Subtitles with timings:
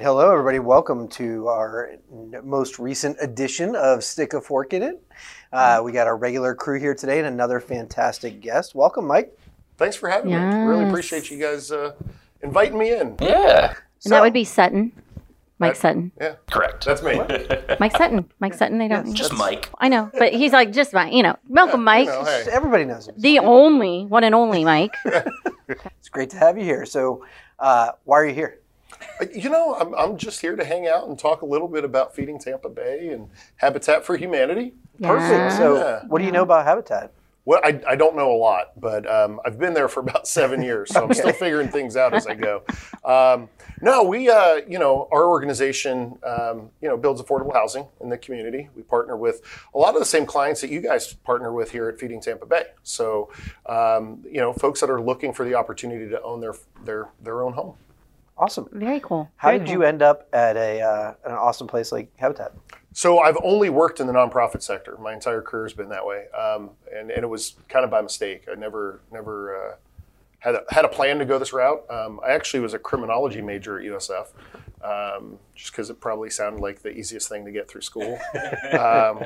[0.00, 0.58] right, hello everybody.
[0.58, 1.92] Welcome to our
[2.42, 5.02] most recent edition of Stick a Fork in It.
[5.52, 8.74] Uh, we got our regular crew here today and another fantastic guest.
[8.74, 9.36] Welcome, Mike.
[9.76, 10.36] Thanks for having me.
[10.36, 11.92] Really appreciate you guys uh,
[12.42, 13.16] inviting me in.
[13.20, 14.92] Yeah, And that would be Sutton.
[15.58, 16.12] Mike That- Sutton.
[16.18, 16.86] Yeah, correct.
[16.86, 17.16] that's me.
[17.80, 18.30] Mike Sutton.
[18.40, 18.78] Mike Sutton.
[18.78, 19.12] They don't.
[19.14, 19.68] Just Mike.
[19.78, 21.12] I know, but he's like just Mike.
[21.12, 22.06] You know, welcome, Mike.
[22.06, 22.46] You know, hey.
[22.50, 23.14] Everybody knows him.
[23.18, 24.94] The only one and only Mike.
[26.00, 26.84] It's great to have you here.
[26.84, 27.24] So,
[27.60, 28.58] uh, why are you here?
[29.20, 31.84] Uh, You know, I'm, I'm just here to hang out and talk a little bit
[31.84, 34.74] about feeding Tampa Bay and Habitat for Humanity.
[35.02, 35.56] Perfect.
[35.56, 36.02] So, Yeah.
[36.08, 37.12] what do you know about Habitat?
[37.46, 40.62] Well, I, I don't know a lot, but um, I've been there for about seven
[40.62, 42.62] years, so I'm still figuring things out as I go.
[43.02, 43.48] Um,
[43.80, 48.18] no, we, uh, you know, our organization, um, you know, builds affordable housing in the
[48.18, 48.68] community.
[48.76, 49.40] We partner with
[49.74, 52.44] a lot of the same clients that you guys partner with here at Feeding Tampa
[52.44, 52.64] Bay.
[52.82, 53.32] So,
[53.66, 57.42] um, you know, folks that are looking for the opportunity to own their their their
[57.42, 57.74] own home.
[58.40, 58.68] Awesome.
[58.72, 59.30] Very cool.
[59.36, 59.74] How Very did cool.
[59.74, 62.54] you end up at a uh, an awesome place like Habitat?
[62.94, 64.96] So I've only worked in the nonprofit sector.
[64.98, 68.00] My entire career has been that way, um, and and it was kind of by
[68.00, 68.48] mistake.
[68.50, 69.74] I never never uh,
[70.38, 71.84] had a, had a plan to go this route.
[71.90, 74.28] Um, I actually was a criminology major at USF,
[74.82, 78.18] um, just because it probably sounded like the easiest thing to get through school.
[78.72, 79.22] um,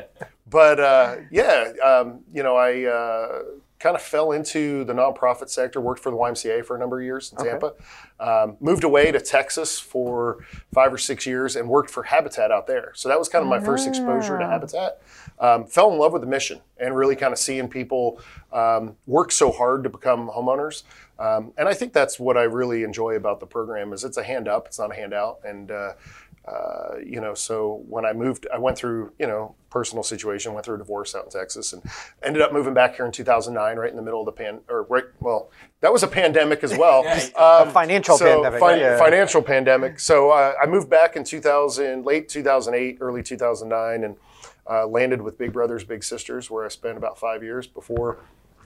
[0.51, 3.43] but uh, yeah, um, you know, I uh,
[3.85, 5.79] kind of fell into the nonprofit sector.
[5.79, 7.75] Worked for the YMCA for a number of years in Tampa.
[8.19, 10.39] Um, moved away to Texas for
[10.73, 12.93] five or six years and worked for Habitat out there.
[12.95, 14.51] So that was kind of my first exposure to Ah.
[14.51, 15.03] Habitat.
[15.39, 18.21] Um, fell in love with the mission and really kind of seeing people
[18.55, 20.85] um, work so hard to become homeowners.
[21.19, 24.25] Um, and I think that's what I really enjoy about the program is it's a
[24.25, 25.41] hand up, it's not a handout.
[25.45, 25.93] And uh,
[26.47, 30.67] uh, you know, so when I moved, I went through, you know, personal situation, went
[30.67, 31.83] through a divorce out in Texas, and
[32.23, 34.83] ended up moving back here in 2009, right in the middle of the pan, or
[34.85, 37.03] right, well, that was a pandemic as well,
[37.37, 38.61] A financial so, pandemic.
[38.61, 38.99] fin- yeah.
[38.99, 39.99] Financial pandemic.
[39.99, 44.17] So uh, I moved back in 2000, late 2008, early 2009, and
[44.69, 48.19] uh, landed with Big Brothers Big Sisters, where I spent about five years before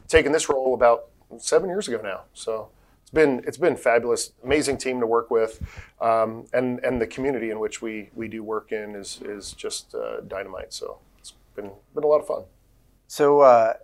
[0.08, 1.06] taking this role about
[1.38, 2.22] seven years ago now.
[2.34, 2.70] So
[3.08, 5.62] it's been it's been fabulous, amazing team to work with,
[5.98, 9.94] um, and and the community in which we we do work in is is just
[9.94, 10.74] uh, dynamite.
[10.74, 12.42] So it's been been a lot of fun.
[13.06, 13.74] So, uh,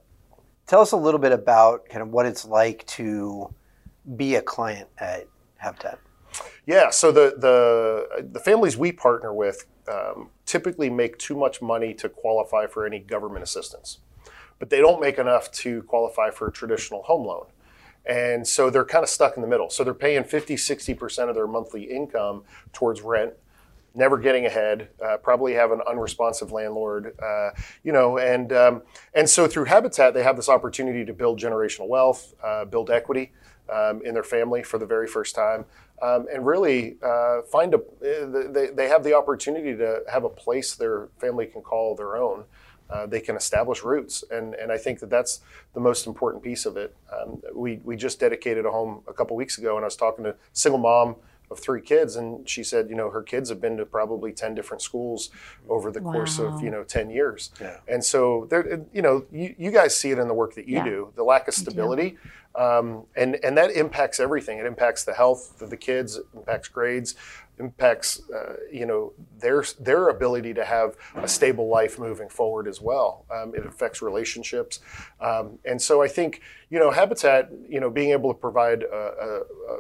[0.66, 3.48] tell us a little bit about kind of what it's like to
[4.14, 5.26] be a client at
[5.56, 5.98] Habitat.
[6.66, 11.94] Yeah, so the the the families we partner with um, typically make too much money
[11.94, 14.00] to qualify for any government assistance,
[14.58, 17.46] but they don't make enough to qualify for a traditional home loan.
[18.06, 19.70] And so they're kind of stuck in the middle.
[19.70, 22.42] So they're paying 50, 60% of their monthly income
[22.72, 23.32] towards rent,
[23.94, 27.50] never getting ahead, uh, probably have an unresponsive landlord, uh,
[27.82, 28.82] you know, and, um,
[29.14, 33.32] and so through Habitat, they have this opportunity to build generational wealth, uh, build equity
[33.72, 35.64] um, in their family for the very first time.
[36.02, 40.74] Um, and really uh, find a, they, they have the opportunity to have a place
[40.74, 42.44] their family can call their own
[42.90, 44.24] uh, they can establish roots.
[44.30, 45.40] And, and I think that that's
[45.74, 46.94] the most important piece of it.
[47.12, 50.24] Um, we, we just dedicated a home a couple weeks ago, and I was talking
[50.24, 51.16] to single mom
[51.54, 54.54] of three kids, and she said, you know, her kids have been to probably 10
[54.54, 55.30] different schools
[55.68, 57.50] over the course of, you know, 10 years.
[57.60, 57.78] Yeah.
[57.88, 60.76] And so, there, you know, you, you guys see it in the work that you
[60.76, 60.84] Yeah.
[60.84, 62.18] do, the lack of stability.
[62.56, 64.58] Um, and, and that impacts everything.
[64.58, 67.16] It impacts the health of the kids, it impacts grades,
[67.58, 72.80] impacts uh, you know their their ability to have a stable life moving forward as
[72.80, 73.24] well.
[73.32, 74.80] Um, it affects relationships,
[75.20, 78.96] um, and so I think you know Habitat, you know, being able to provide a,
[78.96, 79.40] a,
[79.72, 79.78] a,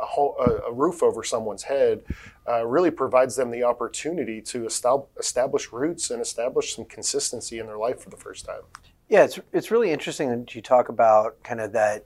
[0.00, 2.02] a, ho- a, a roof over someone's head
[2.48, 7.66] uh, really provides them the opportunity to estab- establish roots and establish some consistency in
[7.66, 8.60] their life for the first time.
[9.08, 12.04] Yeah, it's it's really interesting that you talk about kind of that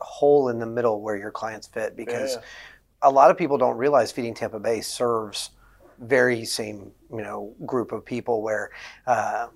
[0.00, 2.42] hole in the middle where your clients fit because Yeah.
[3.02, 5.50] a lot of people don't realize Feeding Tampa Bay serves
[6.00, 8.70] very same you know group of people where
[9.06, 9.46] uh,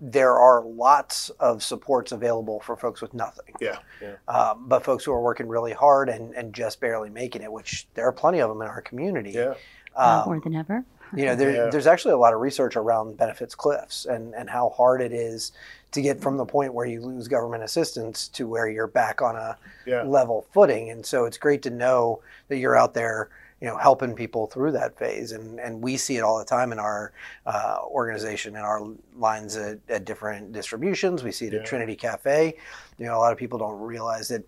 [0.00, 5.04] there are lots of supports available for folks with nothing, Yeah, yeah, um, but folks
[5.04, 8.40] who are working really hard and, and just barely making it, which there are plenty
[8.40, 9.30] of them in our community.
[9.32, 9.54] yeah.
[9.96, 10.84] Um, more than ever.
[11.14, 11.70] you know, there, Yeah.
[11.70, 15.52] there's actually a lot of research around benefits cliffs and, and how hard it is
[15.92, 19.36] to get from the point where you lose government assistance to where you're back on
[19.36, 19.56] a
[19.86, 20.02] Yeah.
[20.02, 20.90] level footing.
[20.90, 24.72] And so it's great to know that you're out there, you know, helping people through
[24.72, 25.32] that phase.
[25.32, 27.12] And, and we see it all the time in our
[27.46, 28.82] uh, organization and our
[29.16, 31.24] lines at, at different distributions.
[31.24, 31.60] We see it Yeah.
[31.60, 32.54] at Trinity Cafe.
[32.98, 34.42] You know, a lot of people don't realize that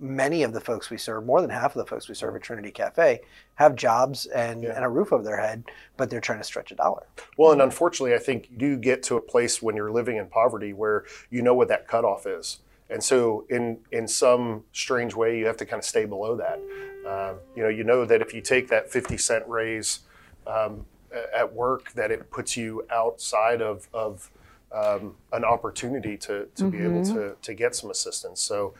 [0.00, 2.42] many of the folks we serve, more than half of the folks we serve at
[2.42, 3.20] Trinity Cafe,
[3.54, 4.74] have jobs and, Yeah.
[4.74, 5.62] and a roof over their head,
[5.96, 7.06] but they're trying to stretch a dollar.
[7.38, 10.26] Well, and unfortunately, I think you do get to a place when you're living in
[10.26, 12.58] poverty where you know what that cutoff is.
[12.90, 16.60] And so, in in some strange way, you have to kind of stay below that.
[17.06, 20.00] Um, you know, you know that if you take that 50 cent raise
[20.46, 20.86] um,
[21.34, 24.30] at work that it puts you outside of, of
[24.72, 28.40] um, an opportunity to, to be able to, to get some assistance.
[28.40, 28.74] So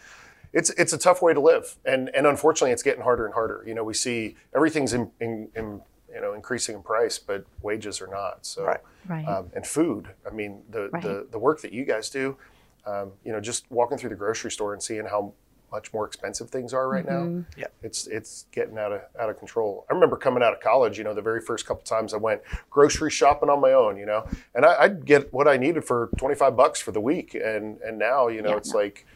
[0.53, 3.65] it's it's a tough way to live, and and unfortunately, it's getting harder and harder.
[3.67, 5.81] You know, we see everything's in, in, in
[6.15, 8.47] you know increasing in price, but wages are not.
[8.47, 8.81] So Right.
[9.09, 9.27] Right.
[9.27, 10.11] um, and food.
[10.25, 11.03] I mean, the, Right.
[11.03, 12.37] the the work that you guys do.
[12.86, 15.32] Um, you know, just walking through the grocery store and seeing how
[15.72, 17.38] much more expensive things are right Mm-hmm.
[17.40, 17.44] now.
[17.56, 17.66] Yeah.
[17.82, 19.86] it's it's getting out of out of control.
[19.90, 20.98] I remember coming out of college.
[20.98, 23.96] You know, the very first couple times I went grocery shopping on my own.
[23.96, 27.00] You know, and I, I'd get what I needed for twenty five bucks for the
[27.00, 28.78] week, and and now you know Yeah, it's no.
[28.81, 29.06] like,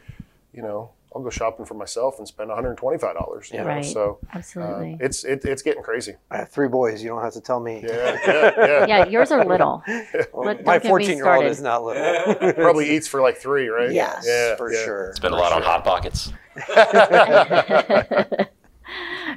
[0.53, 3.51] you know, I'll go shopping for myself and spend one hundred twenty five dollars.
[3.53, 3.63] Yeah.
[3.63, 3.85] Right.
[3.85, 4.19] So.
[4.33, 4.99] uh, Absolutely.
[5.01, 6.15] it's it, it's getting crazy.
[6.31, 7.03] I have three boys.
[7.03, 7.83] You don't have to tell me.
[7.83, 8.87] Yeah, yeah, yeah.
[8.87, 9.83] yeah, yours are little.
[10.33, 12.53] Well, my don't get me 14 year old is not little.
[12.55, 13.91] Probably eats for like three, right?
[13.91, 14.85] yes, Yeah, for yeah.
[14.85, 15.13] sure.
[15.17, 16.33] Spend a lot on hot pockets.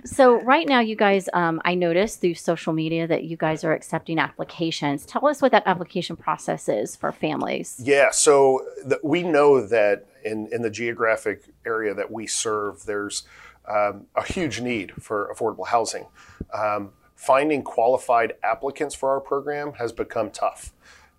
[0.06, 3.74] so right now, you guys, um, I noticed through social media that you guys are
[3.74, 5.06] accepting applications.
[5.06, 7.80] Tell us what that application process is for families.
[7.84, 13.24] Yeah, so the, we know that in, in the geographic area that we serve, there's
[13.68, 16.08] um, a huge need for affordable housing.
[16.54, 20.74] Um, finding qualified applicants for our program has become tough.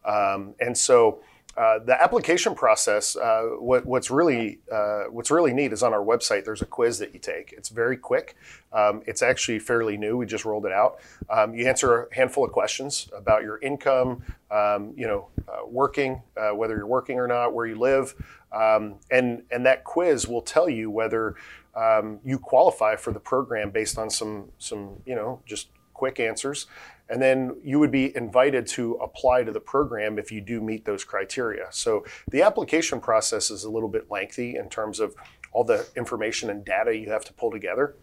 [0.04, 1.20] Um, and so
[1.56, 6.02] uh, the application process, uh, what, what's really uh, what's really neat is on our
[6.02, 6.44] website.
[6.44, 7.52] There's a quiz that you take.
[7.56, 8.37] It's very quick.
[8.72, 10.16] Um, it's actually fairly new.
[10.16, 11.00] We just rolled it out.
[11.28, 16.22] Um, you answer a handful of questions about your income, um, you know, uh, working,
[16.38, 18.14] uh, whether you're working or not, where you live,
[18.50, 21.37] um, and and that quiz will tell you whether
[21.75, 26.66] um, you qualify for the program based on some some you know just quick answers.
[27.12, 30.86] And then you would be invited to apply to the program if you do meet
[30.86, 31.66] those criteria.
[31.70, 35.14] So the application process is a little bit lengthy in terms of
[35.52, 37.96] all the information and data you have to pull together.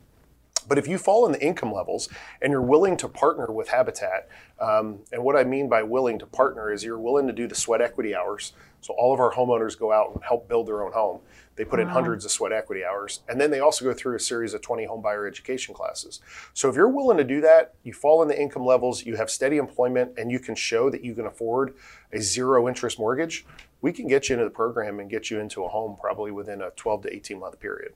[0.69, 2.07] But if you fall in the income levels
[2.41, 4.29] and you're willing to partner with Habitat,
[4.61, 7.55] um, and what I mean by willing to partner is you're willing to do the
[7.55, 8.53] sweat equity hours.
[8.81, 11.21] So all of our homeowners go out and help build their own home.
[11.55, 14.19] They put in hundreds of sweat equity hours, and then they also go through a
[14.19, 16.21] series of 20 home buyer education classes.
[16.53, 19.29] So if you're willing to do that, you fall in the income levels, you have
[19.29, 21.75] steady employment, and you can show that you can afford
[22.13, 23.45] a zero interest mortgage,
[23.81, 26.61] we can get you into the program and get you into a home probably within
[26.61, 27.91] a 12 to 18 month period.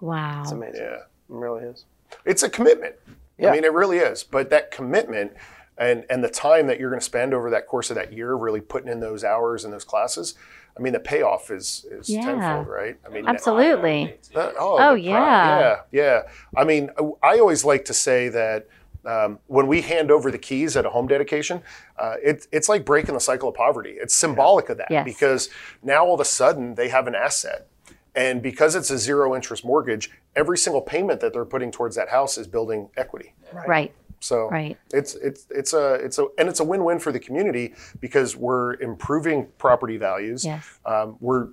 [0.00, 0.42] Wow.
[0.42, 0.80] It's amazing.
[0.80, 1.84] Yeah It really is.
[2.24, 2.94] It's a commitment.
[3.38, 3.48] Yeah.
[3.50, 4.22] I mean, it really is.
[4.24, 5.32] But that commitment
[5.76, 8.34] and and the time that you're going to spend over that course of that year,
[8.34, 10.34] really putting in those hours and those classes,
[10.78, 12.22] I mean, the payoff is is Yeah.
[12.22, 12.96] tenfold, right?
[13.04, 14.16] I mean, Absolutely.
[14.34, 15.58] uh, Oh, pri- yeah.
[15.58, 16.22] yeah, yeah.
[16.56, 16.90] I mean,
[17.22, 18.66] I always like to say that.
[19.06, 21.60] Um, when we hand over the keys at a home dedication,
[21.98, 23.96] uh, it, it's like breaking the cycle of poverty.
[24.00, 25.04] It's symbolic of that Yes.
[25.04, 25.50] because
[25.82, 27.66] now all of a sudden they have an asset.
[28.16, 32.08] And because it's a zero interest mortgage, every single payment that they're putting towards that
[32.10, 33.34] house is building equity.
[33.66, 33.92] Right.
[34.20, 34.78] So Right.
[34.92, 38.74] it's it's it's a it's a and it's a win-win for the community because we're
[38.74, 40.44] improving property values.
[40.44, 40.64] Yes.
[40.86, 41.48] Um, we're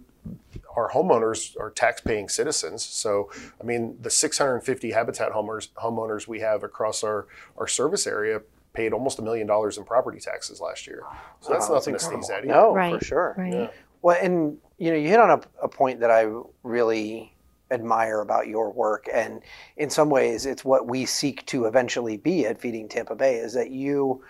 [0.78, 2.86] our homeowners are tax-paying citizens.
[2.86, 3.30] So
[3.60, 7.28] I mean, the 650 Habitat homeowners homeowners we have across our
[7.58, 8.42] our service area
[8.74, 11.04] paid almost a million dollars in property taxes last year.
[11.42, 12.44] So that's Wow, nothing that's to sneeze at.
[12.46, 12.54] either.
[12.54, 12.98] No, Right.
[12.98, 13.36] for sure.
[13.38, 13.54] Right.
[13.54, 13.68] Yeah.
[14.02, 16.26] Well, and you know, you hit on a, a point that I
[16.64, 17.36] really
[17.70, 19.42] admire about your work, and
[19.78, 23.36] in some ways, it's what we seek to eventually be at Feeding Tampa Bay.
[23.36, 24.24] Is that you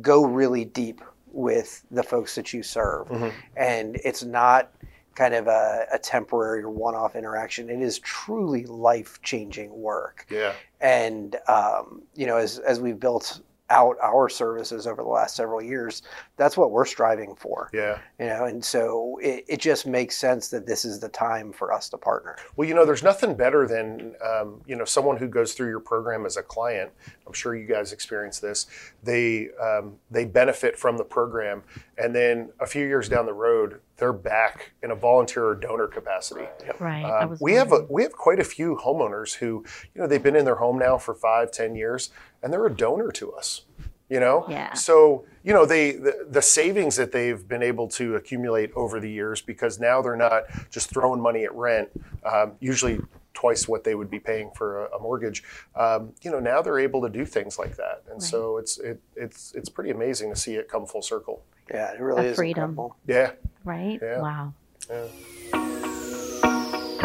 [0.00, 1.00] go really deep
[1.32, 3.32] with the folks that you serve, Mhm.
[3.56, 4.70] and it's not
[5.16, 7.68] kind of a, a temporary or one-off interaction.
[7.68, 10.52] It is truly life-changing work Yeah.
[10.80, 15.60] and um, you know as, as we've built out our services over the last several
[15.62, 16.02] years
[16.36, 17.98] that's what we're striving for Yeah.
[18.20, 21.72] you know and so it, it just makes sense that this is the time for
[21.72, 25.28] us to partner Well, you know, there's nothing better than um, you know someone who
[25.28, 26.90] goes through your program as a client.
[27.26, 28.66] I'm sure you guys experience this.
[29.02, 31.62] They um, they benefit from the program,
[31.98, 35.86] and then a few years down the road, they're back in a volunteer or donor
[35.86, 36.46] capacity.
[36.78, 37.02] Right.
[37.04, 40.22] Um, was we have a, we have quite a few homeowners who you know they've
[40.22, 42.10] been in their home now for five, ten years,
[42.42, 43.62] and they're a donor to us.
[44.08, 44.72] You know, Yeah.
[44.74, 49.10] so you know they the, the savings that they've been able to accumulate over the
[49.10, 51.88] years because now they're not just throwing money at rent,
[52.24, 53.00] um, usually
[53.34, 55.42] twice what they would be paying for a, a mortgage.
[55.74, 59.00] Um, you know, now they're able to do things like that, and so it's it,
[59.16, 61.42] it's it's pretty amazing to see it come full circle.
[61.70, 62.70] Yeah it really The is freedom.
[62.70, 62.96] incredible.
[63.06, 63.30] Yeah.
[63.64, 63.98] right.
[64.02, 64.20] Yeah.
[64.20, 64.52] Wow.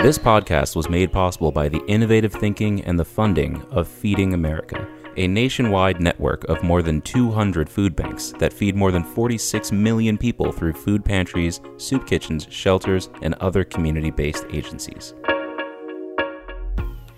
[0.03, 4.87] This podcast was made possible by the innovative thinking and the funding of Feeding America,
[5.17, 10.17] a nationwide network of more than 200 food banks that feed more than 46 million
[10.17, 15.13] people through food pantries, soup kitchens, shelters, and other community based agencies.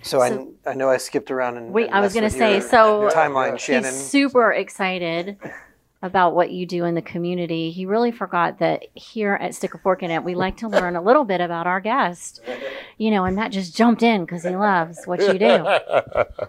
[0.01, 2.53] So, I, I know I skipped around and Wait, and I was going to say,
[2.53, 3.83] your so timeline, He's Shannon.
[3.93, 5.37] he's super excited
[6.03, 7.71] about what you do in the community.
[7.71, 10.97] He really forgot that here at Stick a Fork in It, we like to learn
[10.97, 12.41] a little bit about our guest,
[12.97, 15.65] you know, and Matt just jumped in because he loves what you do.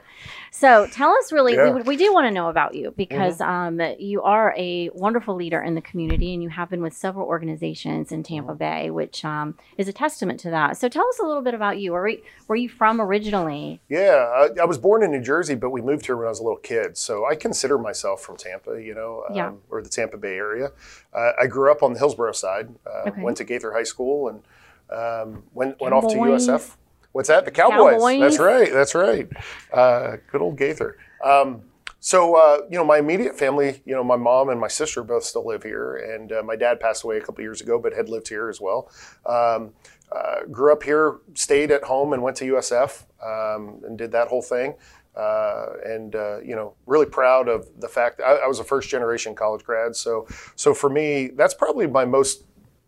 [0.57, 1.73] So tell us really, Yeah.
[1.73, 5.61] we, we do want to know about you because um, you are a wonderful leader
[5.61, 9.57] in the community and you have been with several organizations in Tampa Bay, which um,
[9.79, 10.77] is a testament to that.
[10.77, 11.91] So tell us a little bit about you.
[11.91, 13.81] Where, we, where you from originally?
[13.89, 16.39] Yeah, I, I was born in New Jersey, but we moved here when I was
[16.39, 16.97] a little kid.
[16.97, 19.53] So I consider myself from Tampa, you know, um, Yeah.
[19.71, 20.71] or the Tampa Bay area.
[21.13, 23.23] Uh, I grew up on the Hillsborough side, uh, Okay.
[23.23, 24.43] went to Gaither High School, and
[24.89, 26.77] um, went, went off to USF.
[27.15, 27.45] What's that?
[27.45, 27.93] The Cowboys.
[27.95, 28.21] Cowboys.
[28.21, 28.73] That's right.
[28.73, 29.29] That's right.
[29.73, 30.97] Uh, good old Gaither.
[31.25, 31.63] Um,
[32.01, 35.23] so, uh, you know, my immediate family, you know, my mom and my sister both
[35.23, 38.09] still live here, and uh, my dad passed away a couple years ago, but had
[38.09, 38.91] lived here as well.
[39.27, 39.71] Um,
[40.11, 44.27] uh, grew up here, stayed at home, and went to USF um, and did that
[44.27, 44.75] whole thing.
[45.17, 48.65] Uh, and uh, you know, really proud of the fact that I, I was a
[48.65, 49.95] first generation college grad.
[49.95, 52.45] So, so for me, that's probably my most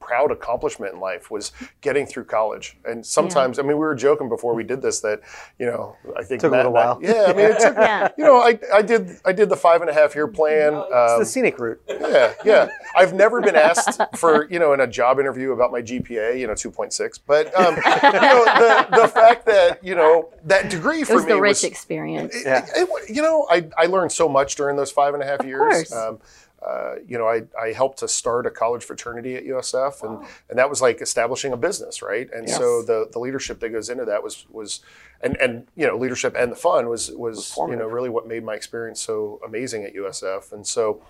[0.07, 2.77] proud accomplishment in life was getting through college.
[2.85, 5.21] And sometimes, I mean, we were joking before we did this that,
[5.59, 7.03] you know, I think Took a Matt little and I- while.
[7.03, 7.77] yeah, I mean, it took.
[7.87, 8.09] Yeah.
[8.17, 10.75] You know, I, I did I did the five and a half year plan.
[10.75, 11.81] It's Um, the scenic route.
[11.89, 12.69] yeah, yeah.
[12.97, 16.47] I've never been asked for you know in a job interview about my GPA, you
[16.47, 17.19] know, two point six.
[17.19, 21.25] But um, you know, the the fact that you know that degree It for was
[21.25, 22.35] me the rich was experience.
[22.35, 22.65] it- Yeah.
[22.77, 25.45] it- it- you know, I, I learned so much during those five and a half
[25.45, 25.89] years.
[25.89, 25.93] course.
[25.93, 26.19] Um,
[26.65, 30.59] uh, you know, I, I helped to start a college fraternity at USF, and, and
[30.59, 32.29] that was like establishing a business, right?
[32.33, 34.81] And so the, the leadership that goes into that was was,
[35.21, 38.43] and and you know, leadership and the fun was was you know really what made
[38.43, 40.53] my experience so amazing at USF.
[40.53, 41.03] And so,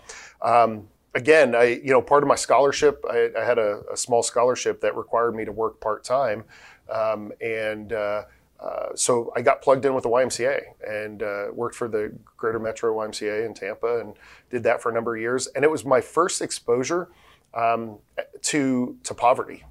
[0.43, 4.23] um, again, I you know part of my scholarship, I, I had a, a small
[4.23, 6.45] scholarship that required me to work part time,
[6.93, 8.25] um, and uh,
[8.61, 12.59] uh, so I got plugged in with the YMCA and uh, worked for the Greater
[12.59, 14.15] Metro YMCA in Tampa and
[14.51, 15.47] did that for a number of years.
[15.49, 17.09] And it was my first exposure
[17.55, 17.99] um,
[18.43, 19.65] to to poverty.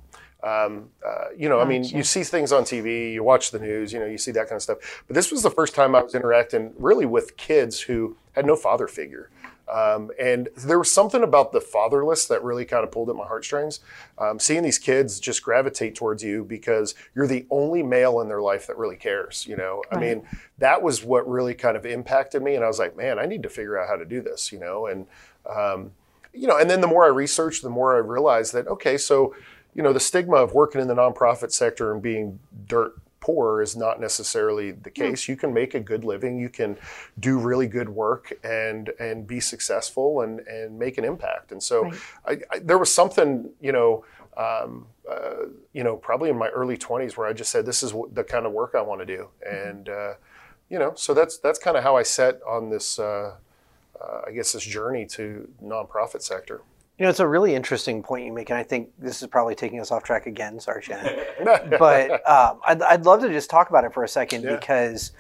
[0.44, 3.92] Um, uh, you know, I mean, you see things on TV, you watch the news,
[3.92, 5.04] you know, you see that kind of stuff.
[5.08, 8.56] But this was the first time I was interacting really with kids who had no
[8.56, 9.32] father figure.
[9.72, 13.26] Um, and there was something about the fatherless that really kind of pulled at my
[13.26, 13.80] heartstrings.
[14.18, 18.42] Um, seeing these kids just gravitate towards you because you're the only male in their
[18.42, 19.46] life that really cares.
[19.48, 20.28] You know, I mean,
[20.60, 22.56] that was what really kind of impacted me.
[22.56, 24.52] And I was like, man, I need to figure out how to do this.
[24.52, 25.08] You know, and
[25.50, 25.92] um,
[26.34, 29.36] you know, and then the more I researched, the more I realized that okay, so
[29.74, 33.76] you know, the stigma of working in the nonprofit sector and being dirt poor is
[33.76, 35.28] not necessarily the case.
[35.28, 36.78] You can make a good living, you can
[37.20, 41.52] do really good work and and be successful and and make an impact.
[41.52, 41.92] And so
[42.26, 44.06] I, I, there was something, you know,
[44.38, 47.94] um, uh, you know, probably in my early 20s where I just said, this is
[48.12, 49.30] the kind of work I want to do.
[49.48, 50.14] And, uh,
[50.70, 53.36] you know, so that's, that's kind of how I set on this, uh,
[54.02, 56.62] uh, I guess, this journey to nonprofit sector.
[56.98, 59.54] You know, it's a really interesting point you make, and I think this is probably
[59.56, 60.60] taking us off track again.
[60.62, 61.20] Sorry, Shannon.
[61.78, 64.56] but um, I'd, I'd love to just talk about it for a second Yeah.
[64.56, 65.12] because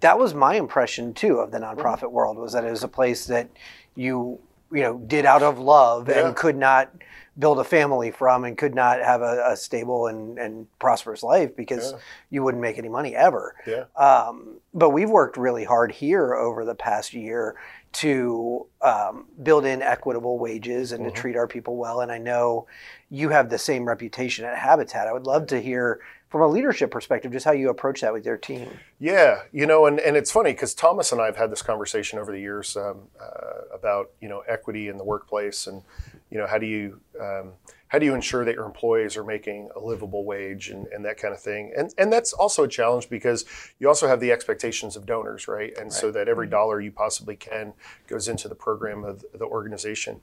[0.00, 3.26] that was my impression too of the nonprofit world was that it was a place
[3.26, 3.48] that
[3.96, 4.38] you
[4.70, 6.26] you know did out of love Yeah.
[6.28, 6.92] and could not
[7.38, 11.54] build a family from and could not have a, a stable and, and prosperous life
[11.56, 11.98] because Yeah.
[12.30, 13.54] you wouldn't make any money ever.
[13.66, 13.84] Yeah.
[13.96, 17.54] Um, but we've worked really hard here over the past year
[17.92, 21.08] to um, build in equitable wages and Mhm.
[21.08, 22.00] to treat our people well.
[22.00, 22.66] And I know
[23.10, 25.08] you have the same reputation at Habitat.
[25.08, 28.26] I would love to hear from a leadership perspective just how you approach that with
[28.26, 28.68] your team.
[28.98, 32.18] Yeah, you know, and, and it's funny because Thomas and I have had this conversation
[32.18, 35.82] over the years um, uh, about you know equity in the workplace and
[36.30, 37.52] you know how do you um,
[37.88, 41.18] how do you ensure that your employees are making a livable wage and, and that
[41.18, 41.72] kind of thing?
[41.76, 43.44] And and that's also a challenge because
[43.78, 45.76] you also have the expectations of donors right?
[45.78, 47.72] And so that every dollar you possibly can
[48.06, 50.20] goes into the program of the organization.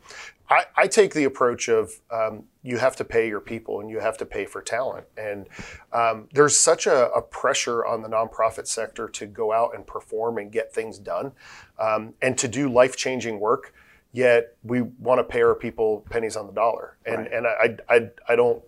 [0.49, 3.99] I, I take the approach of um, you have to pay your people and you
[3.99, 5.07] have to pay for talent.
[5.17, 5.47] And
[5.91, 10.37] um, there's such a, a pressure on the nonprofit sector to go out and perform
[10.37, 11.31] and get things done
[11.79, 13.73] um, and to do life-changing work
[14.15, 17.33] yet we want to pay our people pennies on the dollar and Right.
[17.33, 18.63] and I, I I don't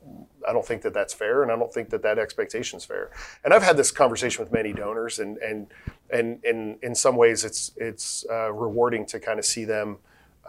[0.47, 3.11] I don't think that that's fair and I don't think that that expectation is fair
[3.43, 5.67] and I've had this conversation with many donors and and
[6.09, 9.97] and in in some ways it's it's uh, rewarding to kind of see them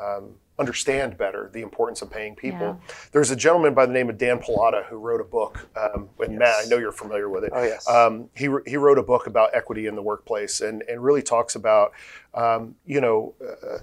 [0.00, 2.80] um, understand better the importance of paying people.
[3.12, 6.38] There's a gentleman by the name of Dan Pallotta who wrote a book, um, and
[6.38, 7.52] Matt, I know you're familiar with it.
[7.54, 7.88] Oh, yes.
[7.88, 11.54] Um, he, he wrote a book about equity in the workplace and, and really talks
[11.56, 11.92] about,
[12.34, 13.78] um, you know, uh,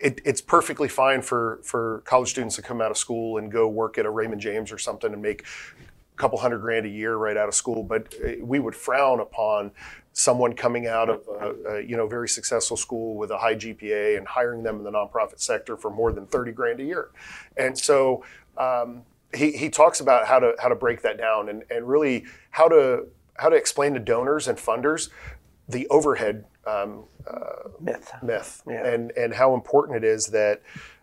[0.00, 3.68] it, it's perfectly fine for, for college students to come out of school and go
[3.68, 7.16] work at a Raymond James or something and make a couple hundred grand a year
[7.16, 9.70] right out of school, but uh, we would frown upon
[10.12, 14.18] someone coming out of a, a, you know very successful school with a high GPA
[14.18, 17.10] and hiring them in the nonprofit sector for more than 30 grand a year.
[17.56, 18.24] And so
[18.56, 19.02] um,
[19.32, 22.68] he, he talks about how to how to break that down and, and really how
[22.68, 25.10] to how to explain to donors and funders
[25.68, 28.12] the overhead um, uh, Myth.
[28.22, 28.86] myth Yeah.
[28.86, 30.62] and and how important it is that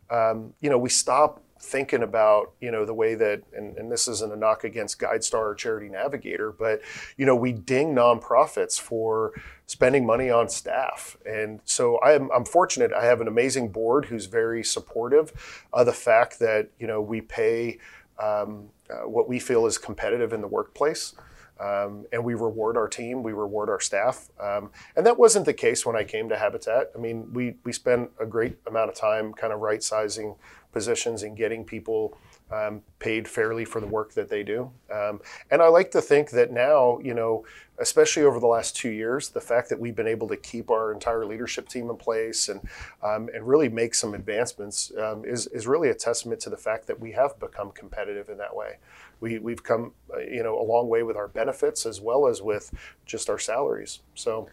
[0.10, 4.08] um, you know we stop thinking about you know the way that and, and this
[4.08, 6.82] isn't a knock against GuideStar or Charity Navigator, but
[7.18, 9.34] you know we ding nonprofits for
[9.66, 14.06] spending money on staff, and so I am I'm fortunate I have an amazing board
[14.06, 17.80] who's very supportive of the fact that you know we pay
[18.20, 21.16] um, uh, what we feel is competitive in the workplace.
[21.60, 24.30] Um, and we reward our team, we reward our staff.
[24.40, 26.92] Um, and that wasn't the case when I came to Habitat.
[26.96, 30.36] I mean, we, we spent a great amount of time kind of right sizing
[30.74, 32.18] positions and getting people
[32.52, 34.72] um, paid fairly for the work that they do.
[34.94, 35.20] Um,
[35.52, 37.46] and I like to think that now, you know,
[37.80, 40.94] especially over the last two years, the fact that we've been able to keep our
[40.94, 42.62] entire leadership team in place and,
[43.04, 46.88] um, and really make some advancements um, is, is really a testament to the fact
[46.88, 48.78] that we have become competitive in that way
[49.20, 52.42] we, we've come uh, you know a long way with our benefits as well as
[52.42, 52.74] with
[53.06, 54.48] just our salaries so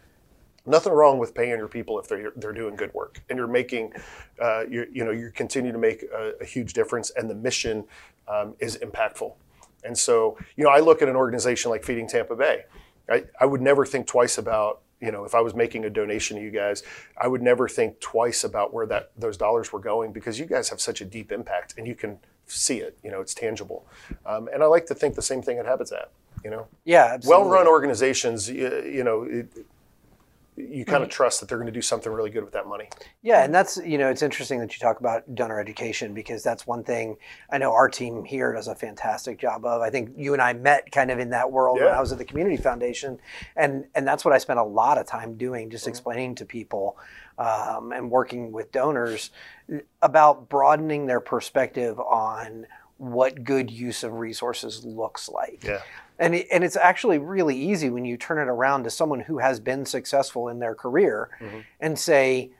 [0.65, 3.21] nothing wrong with paying your people if they're they're doing good work.
[3.29, 3.93] And you're making
[4.41, 7.85] uh, you you know you continue to make a, a huge difference and the mission
[8.27, 9.33] um, is impactful.
[9.83, 12.63] And so you know I look at an organization like Feeding Tampa Bay.
[13.09, 16.37] I, I would never think twice about you know if I was making a donation
[16.37, 16.83] to you guys
[17.17, 20.69] I would never think twice about where that those dollars were going because you guys
[20.69, 23.85] have such a deep impact and you can see it you know it's tangible.
[24.25, 26.11] Um, and I like to think the same thing at Habitat
[26.43, 26.67] you know?
[26.83, 27.43] Yeah, absolutely.
[27.43, 29.47] well-run organizations you, you know it,
[30.55, 32.89] you kind of trust that they're going to do something really good with that money.
[33.21, 36.67] Yeah, and that's you know it's interesting that you talk about donor education because that's
[36.67, 37.17] one thing
[37.51, 39.81] I know our team here does a fantastic job of.
[39.81, 42.17] I think you and I met kind of in that world when I was at
[42.17, 43.19] the community foundation,
[43.55, 46.97] and and that's what I spent a lot of time doing, just explaining to people
[47.37, 49.31] um, and working with donors
[50.01, 55.63] about broadening their perspective on what good use of resources looks like.
[55.63, 55.81] yeah
[56.19, 59.39] And, it, and it's actually really easy when you turn it around to someone who
[59.39, 61.59] has been successful in their career mm-hmm.
[61.79, 62.51] and say,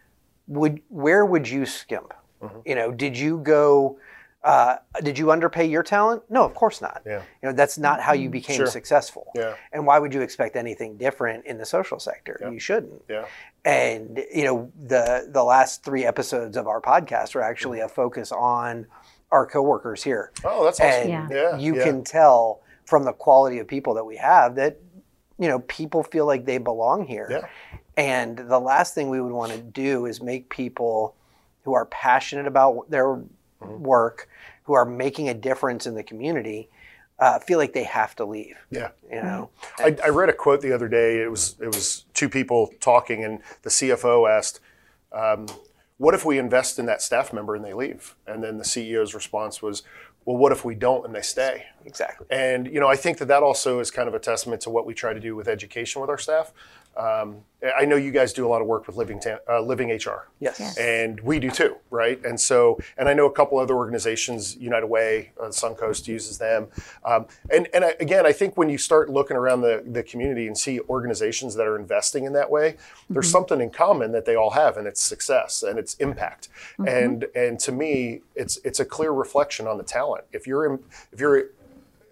[0.47, 2.13] would where would you skimp?
[2.41, 2.59] Mm-hmm.
[2.65, 3.97] You know, did you go?
[4.43, 6.21] Uh, did you underpay your talent?
[6.29, 7.01] No, of course not.
[7.05, 7.21] Yeah.
[7.41, 8.31] You know, that's not how you mm-hmm.
[8.31, 8.67] became Sure.
[8.67, 9.31] successful.
[9.35, 9.53] Yeah.
[9.71, 12.37] And why would you expect anything different in the social sector?
[12.51, 13.03] You shouldn't.
[13.07, 13.23] yeah
[13.63, 18.33] And you know, the the last three episodes of our podcast are actually a focus
[18.33, 18.87] on
[19.31, 21.27] our coworkers here oh that's awesome and Yeah.
[21.31, 21.83] yeah you yeah.
[21.85, 24.79] can tell from the quality of people that we have that
[25.39, 27.47] you know people feel like they belong here Yeah.
[27.97, 31.15] and the last thing we would want to do is make people
[31.63, 33.19] who are passionate about their
[33.61, 33.81] Mm-hmm.
[33.83, 34.27] work
[34.63, 36.67] who are making a difference in the community
[37.19, 40.59] uh, feel like they have to leave yeah you know I, I read a quote
[40.59, 41.21] the other day.
[41.23, 44.59] It was it was two people talking, and the CFO asked,
[45.13, 45.45] um,
[45.97, 49.13] "What if we invest in that staff member and they leave?" And then the CEO's
[49.15, 49.83] response was,
[50.25, 53.27] "Well, what if we don't and they stay?" exactly And you know, I think that
[53.27, 56.01] that also is kind of a testament to what we try to do with education
[56.01, 56.51] with our staff.
[56.95, 57.37] Um,
[57.77, 60.27] I know you guys do a lot of work with Living Ta- uh, Living HR.
[60.39, 60.77] yes, Yes.
[60.77, 62.23] and we do too, right?
[62.25, 66.67] And so, and I know a couple other organizations, United Way, uh, Suncoast uses them,
[67.05, 70.45] um, and and I, again, I think when you start looking around the the community
[70.45, 72.75] and see organizations that are investing in that way,
[73.09, 76.49] there's something in common that they all have, and it's success and it's impact,
[76.85, 80.25] and and to me, it's it's a clear reflection on the talent.
[80.33, 80.79] If you're in,
[81.13, 81.45] if you're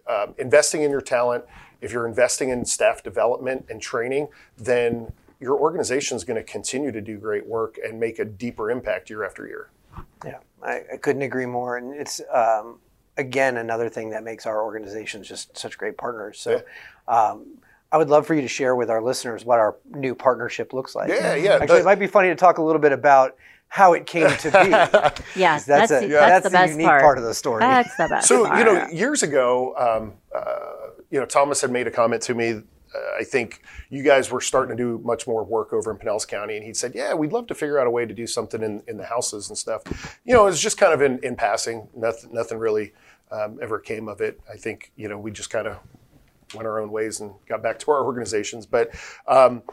[0.08, 1.44] um, investing in your talent,
[1.82, 6.92] if you're investing in staff development and training, then your organization is going to continue
[6.92, 9.70] to do great work and make a deeper impact year after year.
[10.24, 11.78] Yeah, I, I couldn't agree more.
[11.78, 12.80] And it's um,
[13.18, 16.40] again another thing that makes our organizations just such great partners.
[16.40, 16.62] So
[17.08, 17.46] um,
[17.92, 20.96] I would love for you to share with our listeners what our new partnership looks
[20.96, 21.10] like.
[21.10, 21.58] Yeah, yeah.
[21.62, 23.36] Actually, it might be funny to talk a little bit about
[23.68, 25.22] how it came to be.
[25.40, 27.02] Yes, that's that's, a, the, yeah, that's, that's the the best unique part.
[27.02, 27.18] part.
[27.18, 27.62] of the story.
[27.62, 28.60] That's the best so part.
[28.60, 32.52] you know, years ago, um, uh, you know, Thomas had made a comment to me.
[32.52, 36.28] Uh, I think you guys were starting to do much more work over in Pinellas
[36.28, 38.64] County, and he said, "Yeah, we'd love to figure out a way to do something
[38.64, 39.84] in, in the houses and stuff."
[40.26, 41.88] You know, it was just kind of in, in passing.
[41.96, 42.94] Nothing, nothing really
[43.32, 44.42] um, ever came of it.
[44.52, 45.78] I think you know we just kind of
[46.54, 48.66] went our own ways and got back to our organizations.
[48.66, 48.92] But
[49.28, 49.64] um,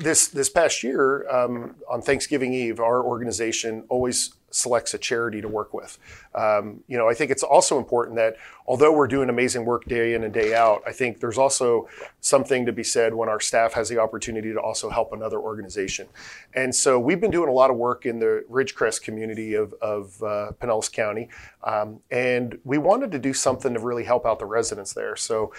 [0.00, 5.48] this this past year, um, on Thanksgiving Eve, our organization always selects a charity to
[5.48, 5.98] work with.
[6.34, 8.36] Um, you know, I think it's also important that
[8.66, 11.88] although we're doing amazing work day in and day out, I think there's also
[12.20, 16.08] something to be said when our staff has the opportunity to also help another organization.
[16.54, 20.22] And so we've been doing a lot of work in the Ridgecrest community of, of
[20.22, 21.28] uh, Pinellas County,
[21.64, 25.16] um, and we wanted to do something to really help out the residents there.
[25.16, 25.52] So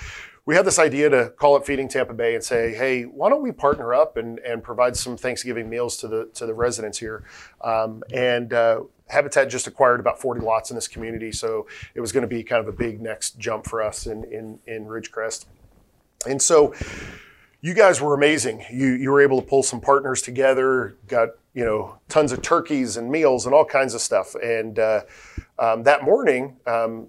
[0.45, 3.43] we had this idea to call it Feeding Tampa Bay and say, hey, why don't
[3.43, 7.23] we partner up and, and provide some Thanksgiving meals to the to the residents here?
[7.61, 8.80] Um, and uh,
[9.11, 12.43] Habitat just acquired about 40 lots in this community, so it was going to be
[12.43, 15.45] kind of a big next jump for us in in, in Ridgecrest.
[16.27, 16.73] And so
[17.61, 18.65] you guys were amazing.
[18.71, 22.97] You you were able to pull some partners together, got you know tons of turkeys
[22.97, 24.35] and meals and all kinds of stuff.
[24.35, 25.01] And uh,
[25.59, 27.07] um, that morning, um,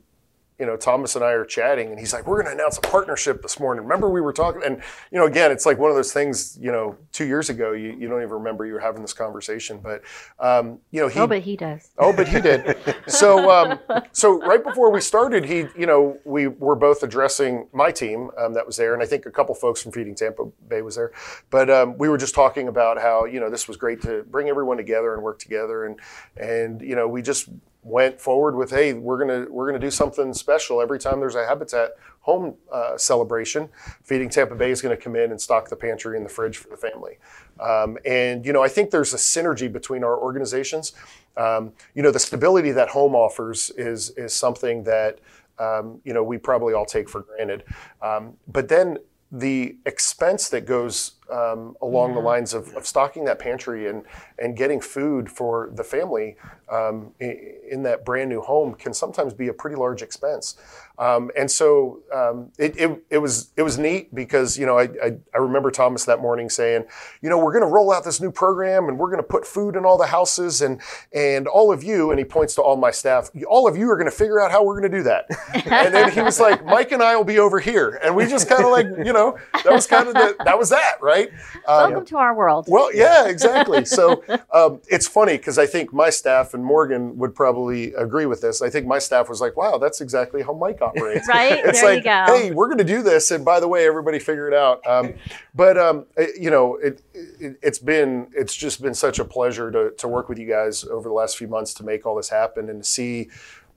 [0.62, 2.82] you know, Thomas and I are chatting, and he's like, "We're going to announce a
[2.82, 5.96] partnership this morning." Remember, we were talking, and you know, again, it's like one of
[5.96, 6.56] those things.
[6.60, 9.80] You know, two years ago, you, you don't even remember you were having this conversation,
[9.82, 10.02] but
[10.38, 11.18] um, you know, he.
[11.18, 11.90] Oh, but he does.
[11.98, 12.76] Oh, but he did.
[13.08, 13.80] so, um,
[14.12, 18.54] so right before we started, he, you know, we were both addressing my team um,
[18.54, 21.10] that was there, and I think a couple folks from Feeding Tampa Bay was there,
[21.50, 24.48] but um, we were just talking about how you know this was great to bring
[24.48, 25.98] everyone together and work together, and
[26.36, 27.48] and you know, we just
[27.82, 31.46] went forward with, hey, we're gonna we're gonna do something special every time there's a
[31.46, 33.68] habitat home uh, celebration.
[34.04, 36.68] Feeding Tampa Bay is to come in and stock the pantry and the fridge for
[36.68, 37.18] the family.
[37.60, 40.92] Um, and you know, I think there's a synergy between our organizations.
[41.36, 45.18] Um, you know, the stability that home offers is is something that
[45.58, 47.64] um, you know we probably all take for granted.
[48.00, 48.98] Um, but then
[49.32, 52.14] the expense that goes um, along yeah.
[52.16, 54.04] the lines of, of, stocking that pantry and,
[54.38, 56.36] and getting food for the family
[56.70, 60.56] um, in, in, that brand new home can sometimes be a pretty large expense.
[60.98, 64.84] Um, and so um, it, it, it, was it was neat because you know I,
[65.02, 66.84] I, I remember Thomas that morning saying,
[67.22, 69.46] you know, we're going to roll out this new program and we're going to put
[69.46, 70.80] food in all the houses and
[71.12, 73.96] and all of you and he points to all my staff, all of you are
[73.96, 75.26] going to figure out how we're going to do that.
[75.54, 78.48] and then he was like, Mike and I will be over here, and we just
[78.48, 81.21] kind of like you know that was kind of that was that right.
[81.66, 82.66] Um, Welcome to our world.
[82.68, 83.84] Well, yeah, exactly.
[83.84, 88.40] So um, it's funny because I think my staff and Morgan would probably agree with
[88.40, 88.62] this.
[88.62, 91.28] I think my staff was like, wow, that's exactly how Mike operates.
[91.28, 91.64] right?
[91.64, 92.24] It's there like, you go.
[92.26, 94.86] hey, we're going to do this, and by the way, everybody figure it out.
[94.86, 95.14] Um,
[95.54, 99.70] but um, it, you know, it, it, has been it's just been such a pleasure
[99.70, 102.30] to to work with you guys over the last few months to make all this
[102.30, 103.28] happen and to see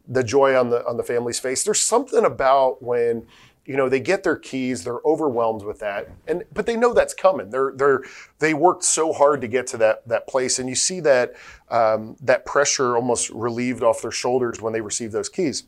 [0.08, 1.64] the joy on the on the family's face.
[1.64, 3.26] There's something about when
[3.66, 7.14] you know they get their keys they're overwhelmed with that and but they know that's
[7.14, 7.50] coming.
[7.50, 8.04] They're they're
[8.40, 11.34] they worked so hard to get to that that place and you see that
[11.70, 15.64] um, that pressure almost relieved off their shoulders when they receive those keys.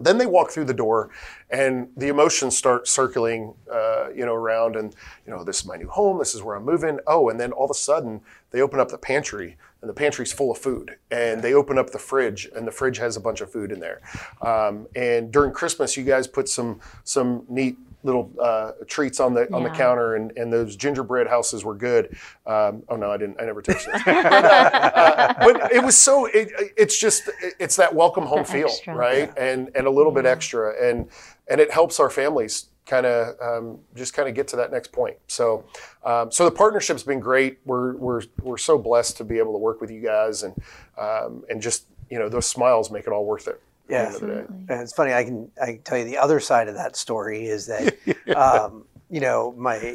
[0.00, 1.10] Then they walk through the door
[1.50, 4.94] and the emotions start circling uh, you know around and
[5.26, 6.98] you know this is my new home this is where i'm moving.
[7.06, 8.20] Oh and then all of a sudden
[8.52, 11.90] they open up the pantry and the pantry's full of food and they open up
[11.90, 14.00] the fridge and the fridge has a bunch of food in there
[14.42, 19.52] um, and during christmas you guys put some some neat little uh, treats on the
[19.52, 22.16] on the counter, and, and those gingerbread houses were good.
[22.46, 23.40] Um, oh no, I didn't.
[23.40, 24.02] I never touched those.
[24.04, 26.26] but, uh, uh, but, it was so.
[26.26, 28.94] It, it's just it's that welcome home feel, extra.
[28.94, 29.32] right?
[29.36, 29.44] Yeah.
[29.44, 31.08] And and a little bit extra, and
[31.48, 34.92] and it helps our families kind of um, just kind of get to that next
[34.92, 35.16] point.
[35.26, 35.64] So,
[36.04, 37.58] um, so the partnership's been great.
[37.64, 40.54] We're we're we're so blessed to be able to work with you guys, and
[40.98, 43.60] um, and just you know those smiles make it all worth it.
[43.88, 45.12] Yeah, and it's funny.
[45.12, 47.96] I can I can tell you the other side of that story is that
[48.36, 49.94] um, you know my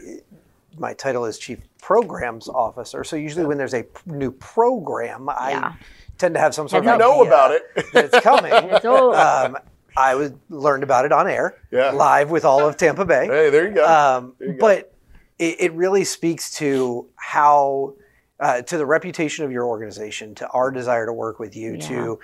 [0.78, 3.04] my title is chief programs officer.
[3.04, 5.74] So usually when there's a new program, yeah.
[5.74, 5.76] I
[6.18, 8.52] tend to have some sort of you know about it that it's coming.
[8.54, 9.58] it's um,
[9.98, 11.90] I was learned about it on air, yeah.
[11.90, 13.26] live with all of Tampa Bay.
[13.26, 13.86] Hey, there you go.
[13.86, 14.60] Um, there you go.
[14.60, 14.94] But
[15.40, 17.96] it, it, really speaks to how.
[18.40, 21.88] Uh, to the reputation of your organization, to our desire to work with you, yeah.
[21.88, 22.20] to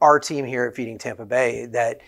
[0.00, 2.00] our team here at Feeding Tampa Bay that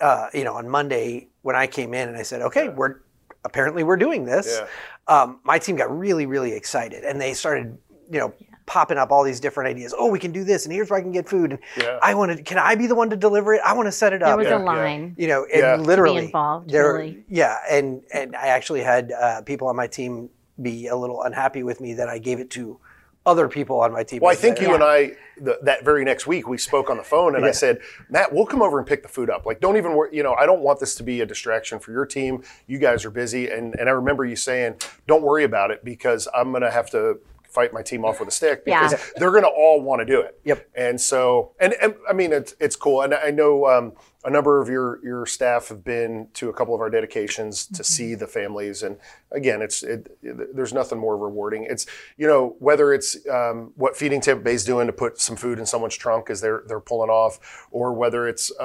[0.00, 2.70] uh, you know on Monday when I came in and I said, okay, yeah.
[2.70, 2.96] we're
[3.44, 4.58] apparently we're doing this.
[4.58, 5.22] Yeah.
[5.22, 7.76] Um, my team got really really excited and they started
[8.10, 8.32] you know
[8.68, 9.94] popping up all these different ideas.
[9.96, 11.52] Oh, we can do this, and here's where I can get food.
[11.52, 11.98] And yeah.
[12.02, 12.42] I want to.
[12.42, 13.62] Can I be the one to deliver it?
[13.64, 14.28] I want to set it up.
[14.28, 14.58] There was yeah.
[14.58, 15.14] a line.
[15.16, 16.70] You know, and literally involved.
[16.70, 17.24] There, really.
[17.28, 20.28] Yeah, and and I actually had uh, people on my team
[20.60, 22.78] be a little unhappy with me that I gave it to
[23.26, 24.20] other people on my team.
[24.20, 24.74] Well, I think you yeah.
[24.74, 27.50] and I the, that very next week we spoke on the phone, and yeah.
[27.50, 29.46] I said, Matt, we'll come over and pick the food up.
[29.46, 30.10] Like, don't even worry.
[30.14, 32.42] You know, I don't want this to be a distraction for your team.
[32.66, 34.76] You guys are busy, and and I remember you saying,
[35.06, 38.32] don't worry about it because I'm gonna have to fight my team off with a
[38.32, 38.98] stick because Yeah.
[39.16, 40.38] they're going to all want to do it.
[40.44, 40.68] Yep.
[40.74, 43.02] And so, and, and I mean, it's it's cool.
[43.02, 43.92] And I know um,
[44.24, 47.82] a number of your your staff have been to a couple of our dedications to
[47.82, 48.82] see the families.
[48.82, 48.98] And
[49.32, 51.64] again, it's it, it- there's nothing more rewarding.
[51.64, 55.36] It's you know whether it's um, what Feeding Tampa Bay is doing to put some
[55.36, 58.64] food in someone's trunk as they're they're pulling off, or whether it's a,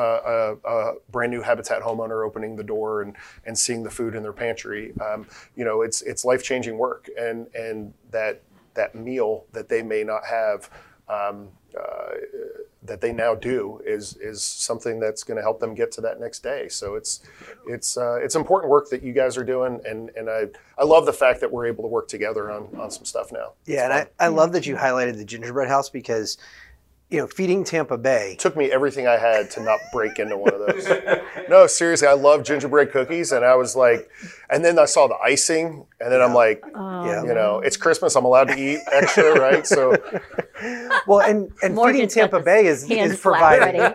[0.65, 3.15] a, a brand new Habitat homeowner opening the door and
[3.45, 4.91] and seeing the food in their pantry.
[4.99, 8.41] Um, you know, it's it's life changing work, and and that
[8.75, 10.69] that meal that they may not have.
[11.07, 12.13] Um, uh,
[12.85, 16.19] that they now do is is something that's going to help them get to that
[16.19, 16.67] next day.
[16.67, 17.21] So it's
[17.67, 21.05] it's uh, it's important work that you guys are doing, and and I I love
[21.05, 23.53] the fact that we're able to work together on on some stuff now.
[23.65, 26.37] Yeah, and I, I love that you highlighted the gingerbread house because,
[27.13, 28.31] you know, feeding Tampa Bay.
[28.31, 30.89] It took me everything I had to not break into one of those.
[31.47, 34.09] no, seriously, I love gingerbread cookies, and I was like,
[34.49, 37.23] and then I saw the icing, and then I'm like, Oh, Yeah.
[37.23, 39.65] you know, it's Christmas, I'm allowed to eat extra, right?
[39.67, 39.93] So
[41.07, 43.79] Well, and and feeding Tampa Bay is, is providing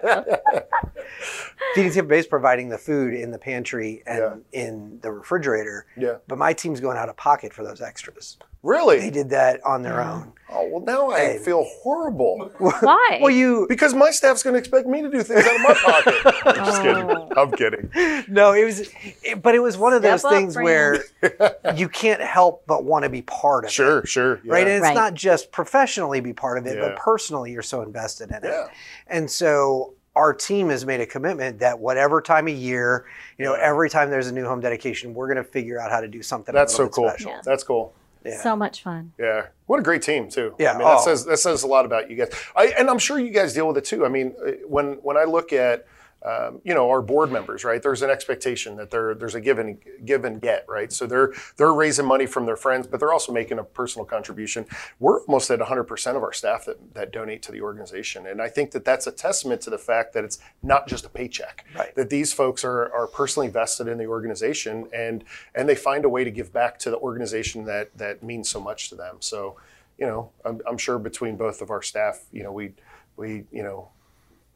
[1.75, 5.87] feeding Tampa Bay is providing the food in the pantry and in the refrigerator.
[5.97, 8.37] yeah, But my team's going out of pocket for those extras.
[8.63, 9.11] They really.
[9.11, 10.33] did that on their own.
[10.51, 11.39] Oh well, now I Hey.
[11.39, 13.19] feel horrible Why?
[13.21, 15.75] Well, you because my staff's going to expect me to do things out of my
[15.75, 16.15] pocket.
[16.47, 17.11] I'm just kidding.
[17.11, 17.29] Oh.
[17.37, 18.25] I'm kidding.
[18.33, 18.89] no, it was,
[19.23, 20.65] it, but it was one of Step those up, things Fran.
[20.65, 21.05] where
[21.77, 23.73] you can't help but want to be part of it.
[23.75, 24.41] Sure, sure.
[24.43, 24.53] Yeah.
[24.55, 24.67] right?
[24.67, 24.95] And it's Right.
[24.95, 26.89] not just professionally be part of it, Yeah.
[26.89, 28.45] but personally you're so invested in it.
[28.45, 28.69] Yeah.
[29.07, 33.05] And so our team has made a commitment that whatever time of year,
[33.37, 36.01] you know, every time there's a new home dedication, we're going to figure out how
[36.01, 36.55] to do something.
[36.55, 37.09] a That's so bit cool.
[37.11, 37.31] Special.
[37.33, 37.41] Yeah.
[37.45, 37.93] That's cool.
[38.25, 38.43] Yeah.
[38.43, 39.13] So much fun.
[39.19, 40.55] Yeah, what a great team too.
[40.59, 41.05] Yeah, I mean, that oh.
[41.05, 42.31] says that says a lot about you guys.
[42.57, 44.05] I, and I'm sure you guys deal with it too.
[44.05, 45.87] I mean, uh, when when I look at
[46.25, 47.83] um, you know our board members, right?
[47.83, 50.93] There's an expectation that there there's a give and give and get, right?
[50.93, 54.67] So they're they're raising money from their friends, but they're also making a personal contribution.
[54.99, 58.43] We're almost at 100 percent of our staff that that donate to the organization, and
[58.43, 61.65] I think that that's a testament to the fact that it's not just a paycheck.
[61.77, 61.95] Right.
[61.95, 66.09] That these folks are are personally vested in the organization, and and they find a
[66.09, 69.17] way to give back to the organization that that means so much to them.
[69.21, 69.57] So
[69.99, 72.73] you know, I'm, I'm sure between both of our staff, you know, we,
[73.17, 73.89] we, you know,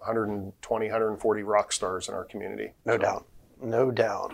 [0.05, 2.73] 120, 140 rock stars in our community.
[2.85, 3.27] No doubt.
[3.63, 4.33] No doubt.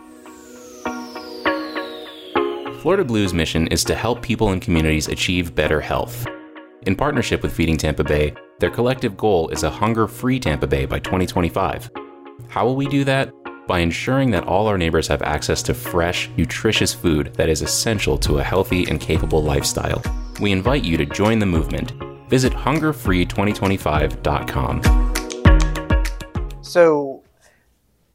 [2.80, 6.26] Florida Blue's mission is to help people and communities achieve better health.
[6.86, 10.86] In partnership with Feeding Tampa Bay, their collective goal is a hunger free Tampa Bay
[10.86, 11.90] by 2025.
[12.48, 13.32] How will we do that?
[13.66, 18.16] By ensuring that all our neighbors have access to fresh, nutritious food that is essential
[18.18, 20.00] to a healthy and capable lifestyle.
[20.40, 21.92] We invite you to join the movement.
[22.30, 25.17] Visit hungerfree2025.com.
[26.68, 27.22] So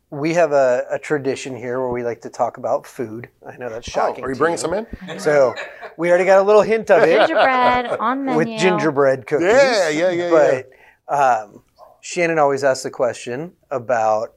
[0.10, 3.30] we have a, a tradition here where we like to talk about food.
[3.48, 4.24] I know that's Oh, shocking.
[4.24, 4.86] are you to bringing some in?
[5.20, 5.56] So
[5.98, 8.38] we already got a little hint of it Gingerbread on menu.
[8.38, 9.48] with gingerbread cookies.
[9.48, 11.64] Yeah, yeah, yeah, But um,
[12.02, 14.34] Shannon always asks the question about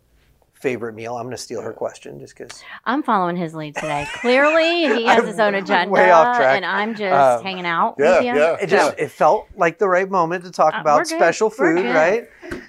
[0.54, 1.14] favorite meal.
[1.16, 2.62] I'm going to steal her question just because.
[2.86, 4.06] I'm following his lead today.
[4.14, 6.56] Clearly, he has his own agenda, way off track.
[6.56, 8.34] and I'm just Um, hanging out Yeah, with you.
[8.34, 8.56] yeah.
[8.62, 12.24] It just it felt like the right moment to talk Uh, about special food, right?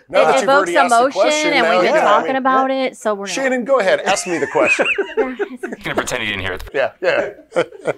[0.10, 2.02] Now that it you've already evokes asked the emotion, question, and now we've been yeah,
[2.02, 2.38] talking yeah.
[2.38, 4.00] about it, so we're gonna- Shannon, go ahead.
[4.02, 4.88] Ask me the question.
[5.18, 6.64] gonna pretend you didn't hear it.
[6.74, 7.92] yeah, yeah.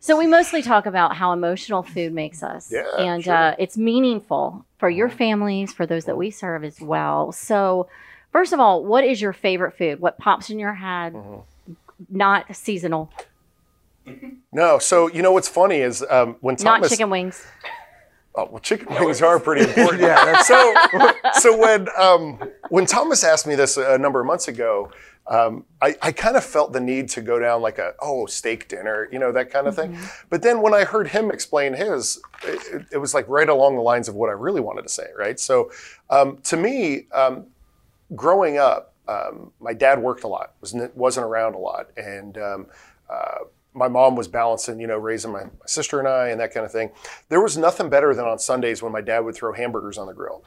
[0.00, 3.34] So we mostly talk about how emotional food makes us, Yeah, and sure.
[3.34, 7.30] uh, it's meaningful for your families, for those that we serve as well.
[7.32, 7.88] So,
[8.32, 10.00] first of all, what is your favorite food?
[10.00, 11.12] What pops in your head?
[11.12, 11.72] Mm-hmm.
[12.10, 13.12] Not seasonal,
[14.52, 16.90] No, so you know what's funny is um, when not Thomas.
[16.90, 17.46] chicken wings.
[18.34, 20.02] Oh, well, chicken wings are pretty important.
[20.02, 20.74] Yeah, so,
[21.34, 22.38] so when um,
[22.70, 24.90] when Thomas asked me this a number of months ago,
[25.26, 28.68] um, I, I kind of felt the need to go down like a oh steak
[28.68, 29.98] dinner, you know that kind of thing.
[30.30, 33.82] But then when I heard him explain his, it, it was like right along the
[33.82, 35.38] lines of what I really wanted to say, right?
[35.38, 35.70] So,
[36.10, 37.46] um, to me, um,
[38.16, 42.66] growing up, um, my dad worked a lot, was wasn't around a lot, and um,
[43.10, 46.52] uh, my mom was balancing, you know, raising my, my sister and I and that
[46.52, 46.90] kind of thing.
[47.28, 50.14] There was nothing better than on Sundays when my dad would throw hamburgers on the
[50.14, 50.44] grill,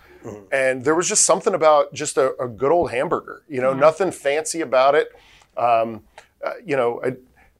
[0.52, 4.12] and there was just something about just a, a good old hamburger, you know, nothing
[4.12, 5.10] fancy about it.
[5.58, 6.04] Um,
[6.46, 7.16] uh, you know, I,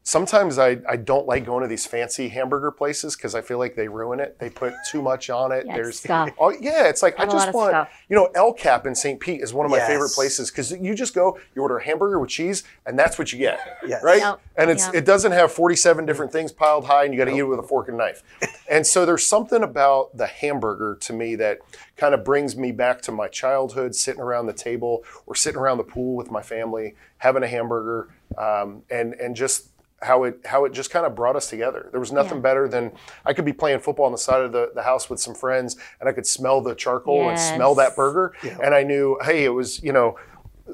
[0.06, 3.76] sometimes I, I don't like going to these fancy hamburger places because I feel like
[3.76, 4.38] they ruin it.
[4.40, 5.66] They put too much on it.
[5.66, 6.30] Yeah, There's stuff.
[6.40, 7.90] Oh yeah, it's like I Have just want stuff.
[8.08, 9.20] you know El Cap in St.
[9.20, 9.88] Pete is one of my Yes.
[9.88, 13.34] favorite places because you just go, you order a hamburger with cheese, and that's what
[13.34, 14.04] you get, Yes.
[14.04, 14.20] right?
[14.22, 14.40] Yep.
[14.58, 14.96] And it's Yep.
[14.96, 17.60] it doesn't have 47 different things piled high, and you got to eat it with
[17.60, 18.22] a fork and knife.
[18.70, 21.60] and so there's something about the hamburger to me that
[21.98, 25.78] kind of brings me back to my childhood, sitting around the table or sitting around
[25.78, 29.70] the pool with my family, having a hamburger, um, and and just
[30.06, 31.90] how it how it just kind of brought us together.
[31.92, 32.42] There was nothing Yeah.
[32.50, 32.92] better than
[33.26, 35.76] I could be playing football on the side of the, the house with some friends,
[36.00, 39.50] and I could smell the charcoal and smell that burger, and I knew, hey, it
[39.50, 40.18] was you know.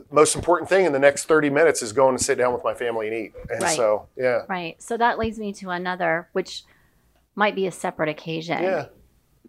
[0.10, 2.74] Most important thing in the next 30 minutes is going to sit down with my
[2.74, 3.34] family and eat.
[3.50, 3.76] And Right.
[3.76, 4.44] so, yeah.
[4.48, 4.82] Right.
[4.82, 6.64] So that leads me to another, which
[7.36, 8.64] might be a separate occasion.
[8.64, 8.86] Yeah.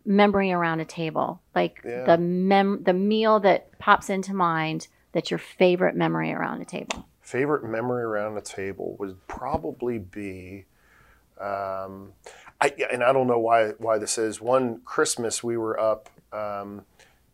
[0.04, 2.02] Memory around a table, like Yeah.
[2.06, 4.88] the mem the meal that pops into mind.
[5.12, 7.06] That's your favorite memory around a table.
[7.22, 10.66] Favorite memory around the table would probably be
[11.40, 12.12] um,
[12.60, 14.40] I, and I don't know why why this is.
[14.40, 16.82] One Christmas we were up um,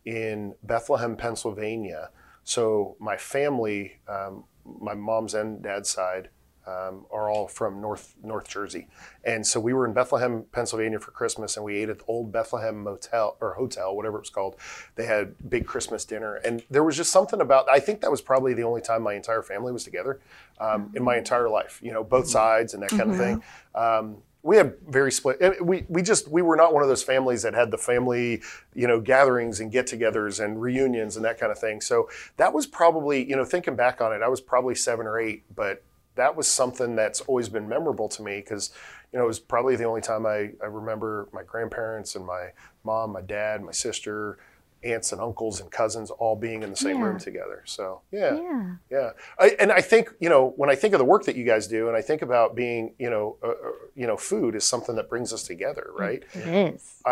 [0.04, 2.10] in Bethlehem, Pennsylvania.
[2.44, 6.30] So my family, um, my mom's and dad's side,
[6.68, 8.88] um, are all from North North Jersey,
[9.24, 12.30] and so we were in Bethlehem, Pennsylvania for Christmas, and we ate at the old
[12.30, 14.56] Bethlehem Motel or Hotel, whatever it was called.
[14.96, 17.68] They had big Christmas dinner, and there was just something about.
[17.70, 20.20] I think that was probably the only time my entire family was together
[20.60, 21.80] um, in my entire life.
[21.82, 23.42] You know, both sides and that kind of thing.
[23.74, 25.62] Um, we had very split.
[25.64, 28.42] We we just we were not one of those families that had the family,
[28.74, 31.80] you know, gatherings and get-togethers and reunions and that kind of thing.
[31.80, 35.18] So that was probably, you know, thinking back on it, I was probably seven or
[35.18, 35.82] eight, but
[36.18, 38.70] that was something that's always been memorable to me because,
[39.12, 42.48] you know, it was probably the only time I, I remember my grandparents and my
[42.84, 44.38] mom, my dad, my sister,
[44.82, 47.04] aunts and uncles and cousins all being in the same Yeah.
[47.04, 47.62] room together.
[47.66, 48.36] So yeah.
[48.36, 48.64] Yeah.
[48.90, 51.44] Yeah, I, and I think you know when I think of the work that you
[51.44, 54.64] guys do, and I think about being you know uh, uh, you know food is
[54.64, 56.24] something that brings us together, right?
[56.32, 57.02] It is.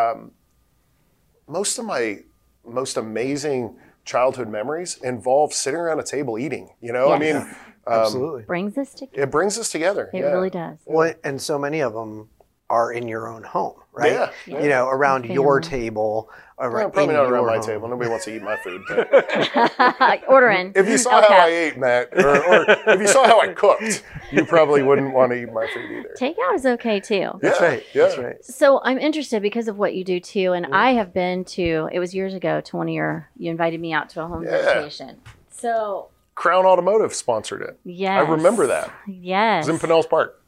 [1.49, 2.21] Most of my
[2.65, 6.71] most amazing childhood memories involve sitting around a table eating.
[6.81, 7.57] You know, I Yes.
[7.91, 8.43] Mean, Absolutely.
[8.43, 9.23] Brings us together.
[9.23, 10.11] it brings us together.
[10.13, 10.27] It yeah.
[10.33, 10.79] really does.
[10.87, 12.29] Well, and so many of them
[12.69, 14.11] are in your own home, right?
[14.13, 14.63] Yeah, Yeah.
[14.63, 16.29] You know, around your table.
[16.59, 17.63] Well, Around, probably not around my home.
[17.67, 17.87] table.
[17.89, 18.81] Nobody wants to eat my food.
[18.89, 20.73] But Order in.
[20.75, 21.33] if you saw Okay.
[21.35, 25.13] how I ate, Matt, or, or if you saw how I cooked, you probably wouldn't
[25.13, 26.15] want to eat my food either.
[26.19, 27.33] Takeout is okay too.
[27.43, 27.85] That's right.
[27.95, 28.03] yeah.
[28.07, 28.45] That's right.
[28.45, 31.89] So I'm interested because of what you do too, and I have been to.
[31.93, 33.29] It was years ago to one of your.
[33.37, 34.51] You invited me out to a home Yeah.
[34.63, 35.21] dedication.
[35.51, 37.79] So Crown Automotive sponsored it.
[37.85, 38.93] yes, I remember that.
[39.09, 40.41] Yes, It was in Pinellas Park.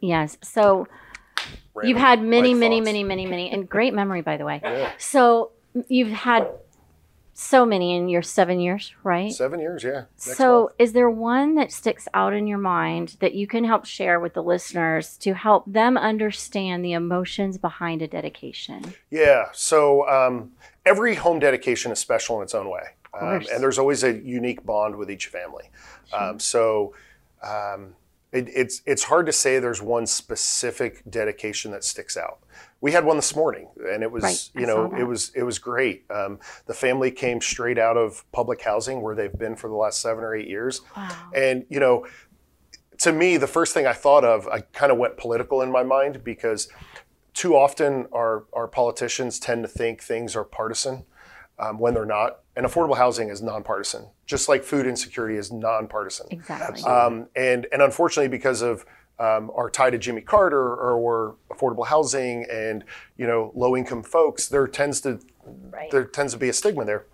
[0.00, 0.38] yes.
[0.42, 0.86] So
[1.82, 2.86] you've had many, many, thoughts.
[2.86, 4.60] many, many, many, and great memory, by the way.
[4.62, 4.92] Yeah.
[4.96, 5.50] So
[5.88, 6.48] you've had
[7.34, 9.30] so many in your seven years, right?
[9.32, 10.04] Seven years, yeah.
[10.26, 10.72] Next so, month.
[10.80, 14.34] is there one that sticks out in your mind that you can help share with
[14.34, 18.94] the listeners to help them understand the emotions behind a dedication?
[19.10, 19.46] yeah.
[19.52, 20.50] So um,
[20.84, 22.82] every home dedication is special in its own way,
[23.20, 25.70] um, and there's always a unique bond with each family.
[26.12, 26.94] Um, so
[27.42, 27.94] um,
[28.32, 32.40] it, it's it's hard to say there's one specific dedication that sticks out.
[32.80, 35.58] We had one this morning, and it was Right, you know it was it was
[35.58, 36.04] great.
[36.10, 40.00] Um, the family came straight out of public housing where they've been for the last
[40.00, 41.30] seven or eight years, Wow.
[41.34, 42.06] and you know
[42.98, 45.84] to me, the first thing I thought of, I kind of went political in my
[45.84, 46.68] mind because
[47.32, 51.04] too often our, our politicians tend to think things are partisan
[51.58, 52.40] um, when they're not.
[52.56, 56.26] And affordable housing is nonpartisan, just like food insecurity is nonpartisan.
[56.30, 56.82] Exactly.
[56.82, 58.84] Um, and, and unfortunately, because of
[59.20, 62.84] um, our tie to Jimmy Carter or we're affordable housing and
[63.16, 65.20] you know low income folks, there tends to
[65.70, 65.90] Right.
[65.90, 67.06] there tends to be a stigma there.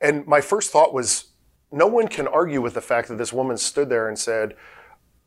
[0.00, 1.26] And my first thought was,
[1.70, 4.56] no one can argue with the fact that this woman stood there and said,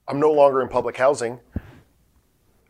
[0.07, 1.39] "I'm no longer in public housing,"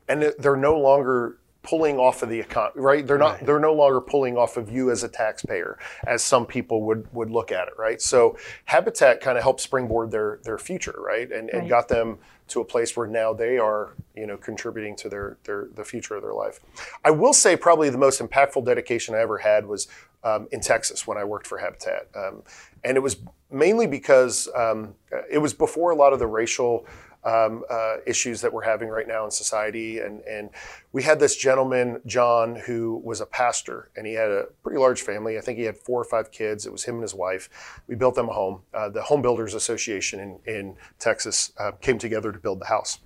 [0.08, 3.08] and they're no longer pulling off of the economy, right?
[3.08, 3.46] They're not.
[3.46, 7.32] They're no longer pulling off of you as a taxpayer, as some people would would
[7.32, 8.02] look at it, right?
[8.02, 12.60] So Habitat kind of helped springboard their their future, right, and and got them to
[12.60, 16.22] a place where now they are, you know, contributing to their their the future of
[16.22, 16.60] their life.
[17.04, 19.88] I will say probably the most impactful dedication I ever had was
[20.24, 22.44] um, in Texas when I worked for Habitat, um,
[22.84, 23.18] and it was
[23.50, 24.96] mainly because um,
[25.32, 26.86] it was before a lot of the racial
[27.26, 30.00] um, uh, issues that we're having right now in society.
[30.00, 30.50] And, and
[30.92, 35.02] we had this gentleman, John, who was a pastor, and he had a pretty large
[35.02, 35.38] family.
[35.38, 36.66] I think he had four or five kids.
[36.66, 37.82] It was him and his wife.
[37.88, 38.62] We built them a home.
[38.74, 43.00] Uh, the Home Builders Association in, in Texas uh, came together to build the house.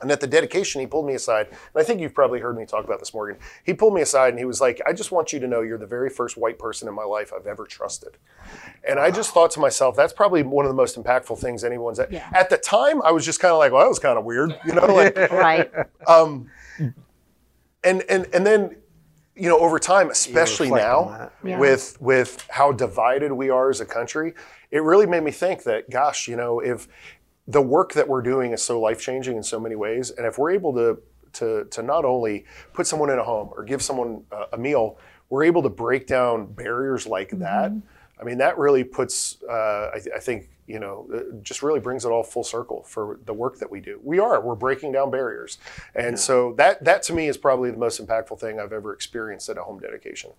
[0.00, 2.64] And at the dedication, he pulled me aside, and I think you've probably heard me
[2.64, 3.38] talk about this, Morgan.
[3.64, 5.78] He pulled me aside and he was like, I just want you to know you're
[5.78, 8.16] the very first white person in my life I've ever trusted.
[8.86, 11.98] And I just thought to myself, that's probably one of the most impactful things anyone's
[11.98, 12.12] at.
[12.12, 12.28] Yeah.
[12.32, 14.58] At the time, I was just kind of like, well, that was kind of weird,
[14.64, 15.70] you know, like, right.
[16.06, 16.48] um,
[17.84, 18.76] and and and then,
[19.34, 21.30] you know, over time, especially now.
[21.44, 21.58] Yeah.
[21.58, 24.34] with with how divided we are as a country,
[24.70, 26.88] it really made me think that, gosh, you know, if
[27.48, 30.38] the work that we're doing is so life changing in so many ways, and if
[30.38, 30.98] we're able to
[31.34, 34.96] to to not only put someone in a home or give someone a, a meal,
[35.30, 37.72] we're able to break down barriers like that.
[38.20, 41.78] I mean, that really puts, uh, I, th- I think, you know, uh, just really
[41.78, 44.00] brings it all full circle for the work that we do.
[44.02, 45.58] We are, we're breaking down barriers.
[45.94, 46.16] And Yeah.
[46.16, 49.56] so that, that to me is probably the most impactful thing I've ever experienced at
[49.56, 50.30] a home dedication.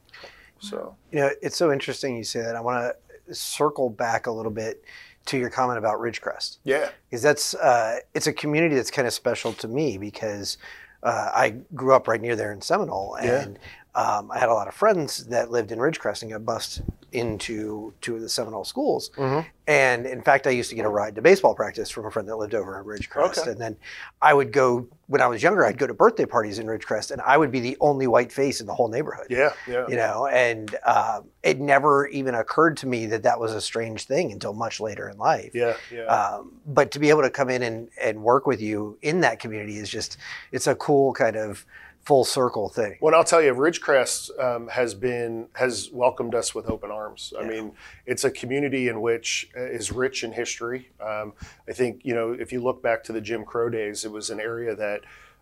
[0.59, 2.57] So, You know, it's so interesting you say that.
[2.57, 2.93] I want
[3.27, 4.83] to circle back a little bit
[5.29, 6.57] to your comment about Ridgecrest.
[6.63, 6.89] yeah.
[7.09, 10.57] because that's uh, it's a community that's kind of special to me because
[11.03, 13.41] uh, I grew up right near there in Seminole, Yeah.
[13.43, 13.59] and
[13.95, 17.93] um, I had a lot of friends that lived in Ridgecrest and got bused into
[18.01, 19.11] two of the Seminole schools.
[19.17, 19.45] Mhm.
[19.67, 22.27] And in fact, I used to get a ride to baseball practice from a friend
[22.27, 23.37] that lived over in Ridgecrest.
[23.39, 23.51] Okay.
[23.51, 23.77] And then
[24.21, 25.63] I would go when I was younger.
[25.65, 28.61] I'd go to birthday parties in Ridgecrest, and I would be the only white face
[28.61, 29.53] in the whole neighborhood Yeah.
[29.67, 29.85] Yeah.
[29.87, 34.05] you know and um, it never even occurred to me that that was a strange
[34.05, 35.75] thing until much later in life Yeah.
[35.91, 36.05] Yeah.
[36.05, 39.39] um, but to be able to come in and, and work with you in that
[39.39, 40.17] community is just
[40.51, 41.65] it's a cool kind of
[42.09, 46.65] full circle thing Well, I'll tell you, Ridgecrest um, has been has welcomed us with
[46.67, 47.33] open arms.
[47.37, 47.49] I Yeah.
[47.49, 47.71] mean,
[48.07, 50.89] it's a community in which uh, is rich in history.
[50.99, 51.33] Um,
[51.67, 54.31] I think you know if you look back to the Jim Crow days, it was
[54.31, 55.01] an area that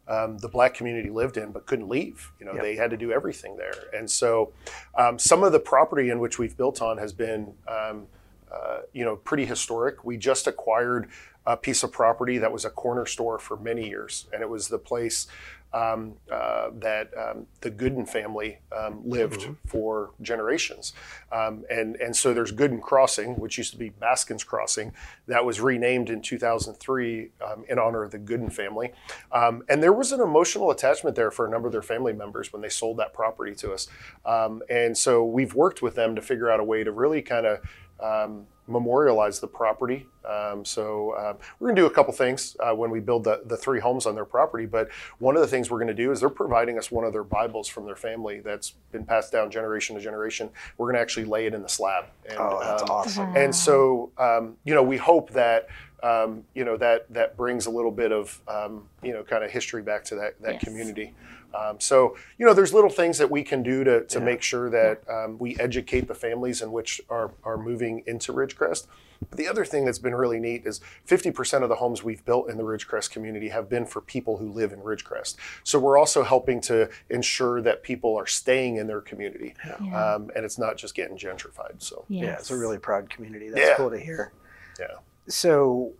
[0.10, 2.34] um, the black community lived in but couldn't leave.
[2.38, 2.64] You know, Yep.
[2.64, 4.52] they had to do everything there, and so
[4.96, 7.54] um, some of the property in which we've built on has been.
[7.66, 8.08] Um,
[8.50, 10.06] uh, you know, pretty historic.
[10.06, 11.10] We just acquired
[11.46, 14.70] a piece of property that was a corner store for many years, and it was
[14.70, 15.28] the place
[15.74, 20.94] um, uh, that um, the Gooden family um, lived for generations.
[21.32, 24.94] Um, and and so there's Gooden Crossing, which used to be Baskins Crossing,
[25.28, 28.94] that was renamed in 2003 um, in honor of the Gooden family.
[29.32, 32.54] Um, and there was an emotional attachment there for a number of their family members
[32.54, 33.88] when they sold that property to us.
[34.26, 37.46] Um, and so we've worked with them to figure out a way to really kind
[37.46, 37.60] of
[38.00, 40.06] um, memorialize the property.
[40.28, 43.42] Um, so um, we're going to do a couple things uh, when we build the,
[43.46, 44.66] the three homes on their property.
[44.66, 44.90] But
[45.20, 47.24] one of the things we're going to do is they're providing us one of their
[47.24, 50.50] Bibles from their family that's been passed down generation to generation.
[50.78, 52.06] We're going to actually lay it in the slab.
[52.28, 55.68] And, oh that's um, awesome and so, um, you know, we hope that,
[56.04, 59.50] um, you know, that that brings a little bit of, um, you know, kind of
[59.50, 60.64] history back to that, that Yes.
[60.64, 61.16] community.
[61.54, 64.26] Um, so, you know, there's little things that we can do to, to Yeah.
[64.26, 68.88] make sure that um, we educate the families in which are, are moving into Ridgecrest.
[69.30, 72.50] But the other thing that's been really neat is 50% of the homes we've built
[72.50, 75.38] in the Ridgecrest community have been for people who live in Ridgecrest.
[75.64, 80.14] So we're also helping to ensure that people are staying in their community Yeah.
[80.16, 81.82] um, and it's not just getting gentrified.
[81.82, 83.76] So, yeah it's a really proud community that's Yeah.
[83.78, 84.34] cool to hear
[84.80, 84.88] yeah.
[85.28, 85.94] so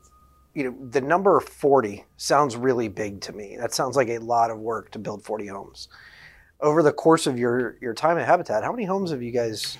[0.58, 4.50] you know the number 40 sounds really big to me that sounds like a lot
[4.50, 5.88] of work to build 40 homes
[6.60, 9.78] over the course of your your time at habitat how many homes have you guys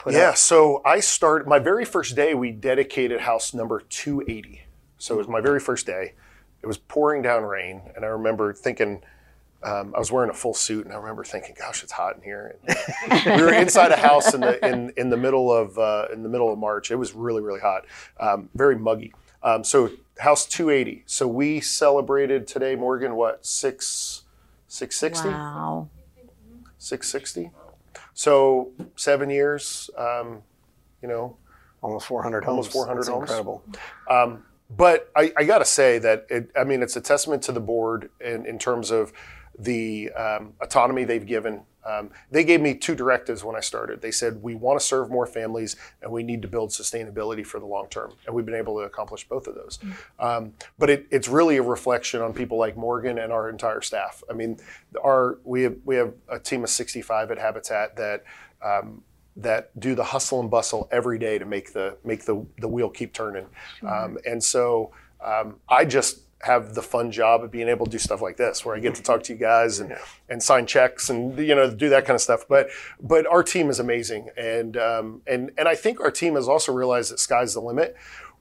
[0.00, 0.36] put yeah, up?
[0.36, 2.34] so I started my very first day.
[2.34, 4.62] We dedicated house number 280.
[4.98, 6.14] So it was my very first day.
[6.62, 9.02] It was pouring down rain, and I remember thinking,
[9.62, 12.22] um, I was wearing a full suit, and I remember thinking, "Gosh, it's hot in
[12.22, 12.56] here."
[13.24, 16.28] We were inside a house in the in, in the middle of uh, in the
[16.28, 16.90] middle of March.
[16.90, 17.86] It was really really hot,
[18.18, 19.12] um, very muggy.
[19.42, 21.04] Um, so house 280.
[21.06, 23.14] So we celebrated today, Morgan.
[23.16, 24.22] What six
[24.68, 25.28] six sixty?
[25.28, 25.88] Wow.
[26.78, 27.50] 660.
[28.14, 30.42] So seven years, um,
[31.02, 31.36] you know.
[31.82, 33.22] almost 400 homes Almost 400 That's homes.
[33.22, 33.62] incredible
[34.10, 34.44] Um,
[34.76, 37.60] but I, I got to say that it, I mean it's a testament to the
[37.60, 39.12] board in, in terms of
[39.58, 41.62] the um, autonomy they've given.
[41.84, 44.02] Um, they gave me two directives when I started.
[44.02, 47.58] They said we want to serve more families and we need to build sustainability for
[47.58, 49.78] the long term, and we've been able to accomplish both of those.
[50.18, 54.22] Um, but it, it's really a reflection on people like Morgan and our entire staff.
[54.28, 54.58] I mean,
[55.02, 58.24] our we have we have a team of 65 at Habitat that.
[58.62, 59.02] Um,
[59.36, 62.90] that do the hustle and bustle every day to make the make the, the wheel
[62.90, 63.46] keep turning.
[63.86, 64.90] Um, and so
[65.24, 68.64] um, I just have the fun job of being able to do stuff like this,
[68.64, 69.96] where I get to talk to you guys and,
[70.28, 72.44] and sign checks and you know do that kind of stuff.
[72.48, 72.68] But
[73.00, 76.72] but our team is amazing, and um, and and I think our team has also
[76.72, 77.96] realized that sky's the limit.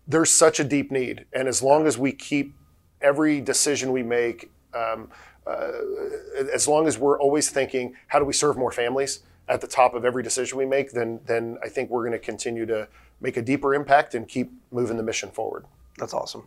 [0.08, 2.56] There's such a deep need, and as long as we keep
[3.02, 4.52] every decision we make.
[4.74, 5.10] Um,
[5.48, 5.72] uh,
[6.54, 9.96] as long as we're always thinking, how do we serve more families at the top
[9.96, 12.88] of every decision we make, then then I think we're going to continue to
[13.20, 15.66] make a deeper impact and keep moving the mission forward.
[15.98, 16.44] that's awesome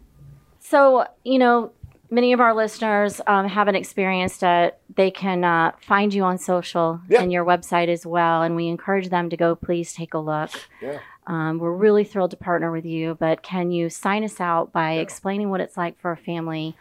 [0.72, 1.70] So, you know,
[2.10, 4.78] many of our listeners um, haven't experienced it.
[4.96, 7.20] They can uh, find you on social Yeah.
[7.20, 8.40] and your website as well.
[8.40, 10.48] And we encourage them to go, please take a look.
[10.80, 11.00] Yeah.
[11.26, 14.92] Um, we're really thrilled to partner with you, but can you sign us out by
[14.92, 16.74] explaining what it's like for a family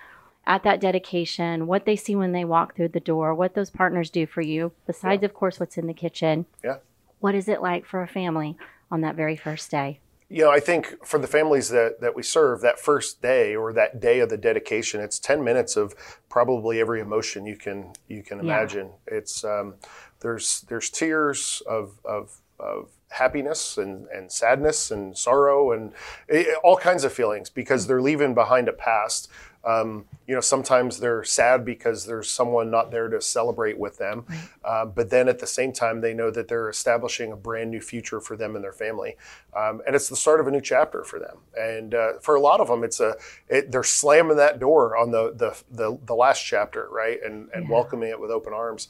[0.48, 4.10] at that dedication, what they see when they walk through the door, what those partners
[4.10, 6.46] do for you, besides, of course, what's in the kitchen?
[6.64, 6.78] Yeah.
[7.20, 8.56] What is it like for a family
[8.90, 10.00] on that very first day?
[10.32, 13.74] You know, I think for the families that, that we serve, that first day or
[13.74, 15.94] that day of the dedication, it's ten minutes of
[16.30, 18.44] probably every emotion you can you can Yeah.
[18.46, 18.92] imagine.
[19.08, 19.74] It's um,
[20.22, 25.92] there's there's tears of, of of happiness and, and sadness and sorrow and
[26.30, 29.30] eh, all kinds of feelings because they're leaving behind a past
[29.64, 34.26] um, you know, sometimes they're sad because there's someone not there to celebrate with them.
[34.28, 34.50] Right.
[34.64, 37.82] Uh, but then at the same time, they know that they're establishing a brand new
[37.82, 39.18] future for them and their family,
[39.56, 41.38] um, and it's the start of a new chapter for them.
[41.58, 43.16] And uh, for a lot of them, it's a
[43.50, 47.66] it, they're slamming that door on the the the, the last chapter, right, and and
[47.66, 47.72] yeah.
[47.72, 48.88] welcoming it with open arms.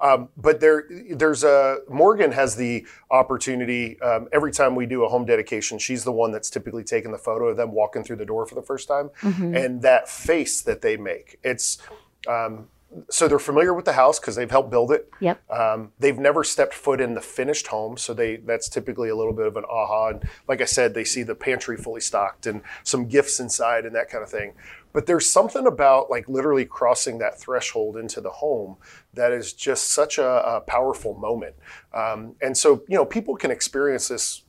[0.00, 5.08] Um, but there, there's a Morgan has the opportunity um, every time we do a
[5.08, 5.78] home dedication.
[5.78, 8.54] She's the one that's typically taking the photo of them walking through the door for
[8.54, 9.54] the first time, mm-hmm.
[9.54, 11.38] and that face that they make.
[11.42, 11.78] It's
[12.28, 12.68] um,
[13.10, 15.10] so they're familiar with the house because they've helped build it.
[15.20, 15.50] Yep.
[15.50, 19.32] Um, they've never stepped foot in the finished home, so they that's typically a little
[19.32, 20.08] bit of an aha.
[20.08, 23.94] And like I said, they see the pantry fully stocked and some gifts inside and
[23.94, 24.54] that kind of thing.
[24.92, 28.76] But there's something about like literally crossing that threshold into the home
[29.14, 31.54] that is just such a, a powerful moment.
[31.92, 34.44] Um, and so you know people can experience this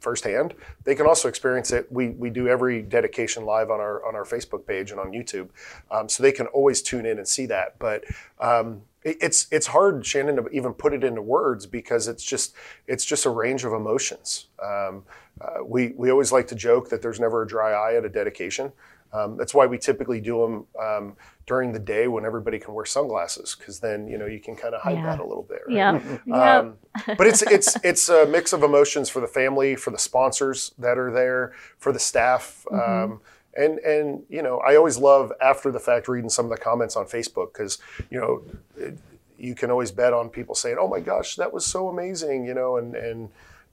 [0.00, 0.54] firsthand.
[0.84, 1.90] They can also experience it.
[1.90, 5.48] We, we do every dedication live on our on our Facebook page and on YouTube,
[5.90, 7.78] um, so they can always tune in and see that.
[7.78, 8.04] But
[8.40, 12.54] um, it, it's it's hard, Shannon, to even put it into words because it's just
[12.86, 14.46] it's just a range of emotions.
[14.62, 15.04] Um,
[15.40, 18.08] uh, we we always like to joke that there's never a dry eye at a
[18.08, 18.72] dedication.
[19.12, 22.84] Um, that's why we typically do them um, during the day when everybody can wear
[22.84, 25.06] sunglasses, because then you know you can kind of hide yeah.
[25.06, 25.62] that a little bit.
[25.66, 25.76] Right?
[25.76, 26.00] Yeah.
[26.32, 26.74] Um,
[27.16, 30.98] but it's it's it's a mix of emotions for the family, for the sponsors that
[30.98, 32.64] are there, for the staff.
[32.70, 33.12] Mm-hmm.
[33.12, 33.20] Um,
[33.56, 36.96] and and you know, I always love after the fact reading some of the comments
[36.96, 37.78] on Facebook because
[38.10, 38.42] you know.
[38.76, 38.98] It,
[39.40, 42.54] you can always bet on people saying, "Oh my gosh, that was so amazing," you
[42.54, 43.28] know, and and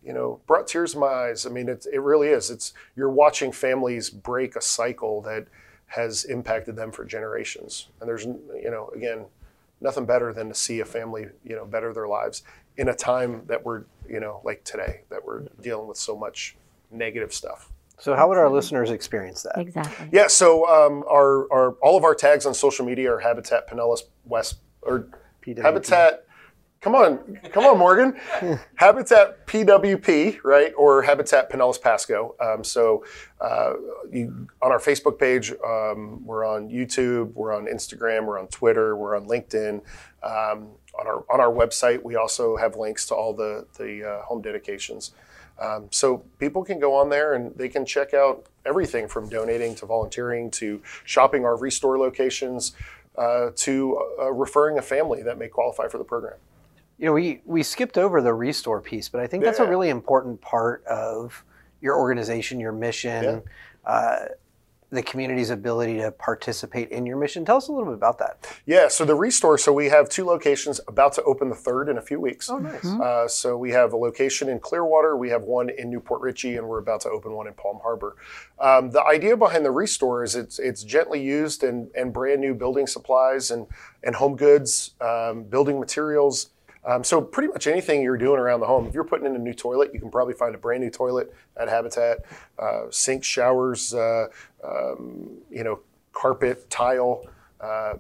[0.06, 1.46] you know, brought tears to my eyes.
[1.46, 2.52] I mean, it, it really is.
[2.52, 5.48] It's you're watching families break a cycle that
[5.88, 7.88] has impacted them for generations.
[8.00, 9.26] And there's, you know, again,
[9.82, 12.44] nothing better than to see a family, you know, better their lives
[12.78, 16.56] in a time that we're, you know, like today, that we're dealing with so much
[16.92, 17.72] negative stuff.
[17.98, 19.58] So how would our listeners experience that?
[19.58, 20.10] Exactly.
[20.12, 20.28] Yeah.
[20.28, 24.58] So um, our, our all of our tags on social media are Habitat Pinellas West
[24.82, 25.08] or
[25.42, 25.62] PWP.
[25.62, 26.25] Habitat
[26.86, 28.16] Come on, come on, Morgan.
[28.76, 32.36] Habitat PWP, right, or Habitat Pinellas Pasco.
[32.40, 33.04] Um, so,
[33.42, 33.74] uh,
[34.12, 38.96] you, on our Facebook page, um, we're on YouTube, we're on Instagram, we're on Twitter,
[38.96, 39.82] we're on LinkedIn.
[40.22, 40.68] Um,
[41.00, 44.44] on our on our website, we also have links to all the the uh, home
[44.44, 45.14] dedications.
[45.60, 49.74] Um, so people can go on there and they can check out everything from donating
[49.74, 52.74] to volunteering to shopping our restore locations
[53.18, 56.36] uh, to uh, referring a family that may qualify for the program
[56.98, 59.90] you know, we, we skipped over the restore piece, but I think that's a really
[59.90, 61.44] important part of
[61.82, 63.24] your organization, your mission,
[63.86, 63.92] yeah.
[63.92, 64.26] uh,
[64.92, 67.44] the community's ability to participate in your mission.
[67.44, 68.48] Tell us a little bit about that.
[68.66, 71.98] Yeah, so the Restore, so we have two locations, about to open the third in
[71.98, 72.50] a few weeks.
[72.50, 72.82] Oh, nice.
[72.82, 73.02] Mm-hmm.
[73.04, 76.56] Uh, so we have a location in Clearwater, we have one in New Port Richey,
[76.56, 78.16] and we're about to open one in Palm Harbor.
[78.58, 82.54] Um, the idea behind the Restore is it's it's gently used and, and brand new
[82.54, 83.68] building supplies and,
[84.02, 86.52] and home goods, um, building materials
[86.86, 89.40] um, so pretty much anything you're doing around the home, if you're putting in a
[89.40, 92.20] new toilet, you can probably find a brand new toilet at Habitat,
[92.60, 94.28] uh, sinks, showers, uh,
[94.64, 95.80] um, you know,
[96.14, 97.26] carpet, tile.
[97.60, 97.96] Uh,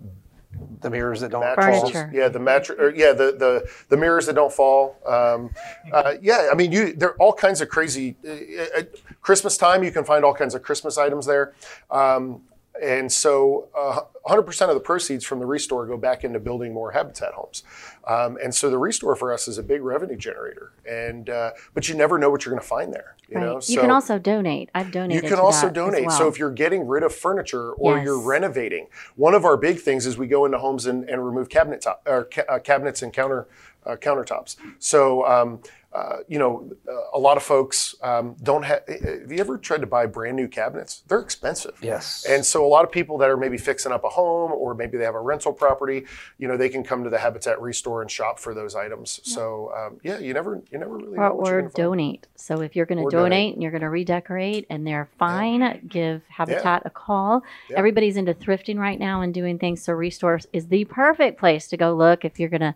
[0.82, 1.92] the mirrors that don't fall.
[2.14, 2.94] Yeah, the mattress.
[2.96, 4.98] Yeah, the, the the mirrors that don't fall.
[5.06, 5.50] Um,
[5.92, 8.16] uh, yeah, I mean, you there are all kinds of crazy.
[8.26, 11.54] Uh, at Christmas time, you can find all kinds of Christmas items there.
[11.92, 12.42] Um,
[12.82, 16.91] and so uh, 100% of the proceeds from the restore go back into building more
[16.91, 17.63] habitat homes.
[18.07, 20.73] Um, and so the restore for us is a big revenue generator.
[20.89, 23.15] And uh, but you never know what you're going to find there.
[23.30, 23.45] You right.
[23.45, 24.69] know, so you can also donate.
[24.76, 25.23] I've donated.
[25.23, 26.05] You can also donate.
[26.05, 26.17] Well.
[26.17, 28.05] So if you're getting rid of furniture or yes.
[28.05, 31.49] you're renovating, one of our big things is we go into homes and, and remove
[31.49, 33.47] cabinet top, or ca- uh, cabinets and counter
[33.86, 34.57] uh, countertops.
[34.80, 35.61] So um,
[35.96, 36.70] uh, you know,
[37.14, 38.82] a lot of folks um, don't have.
[38.88, 41.04] Have you ever tried to buy brand new cabinets?
[41.08, 41.78] They're expensive.
[41.82, 42.26] Yes.
[42.28, 44.98] And so a lot of people that are maybe fixing up a home or maybe
[44.98, 46.06] they have a rental property,
[46.38, 49.22] you know, they can come to the Habitat Restore and shop for those items.
[49.24, 49.36] Yeah.
[49.36, 51.18] So um, yeah, you never, you never really.
[51.18, 52.28] Or, or donate.
[52.36, 55.62] So if you're going to donate, donate, and you're going to redecorate and they're fine,
[55.62, 55.78] yeah.
[55.88, 56.88] give Habitat yeah.
[56.88, 57.41] a call.
[57.74, 59.82] Everybody's into thrifting right now and doing things.
[59.82, 62.76] So Restore is the perfect place to go look if you're going to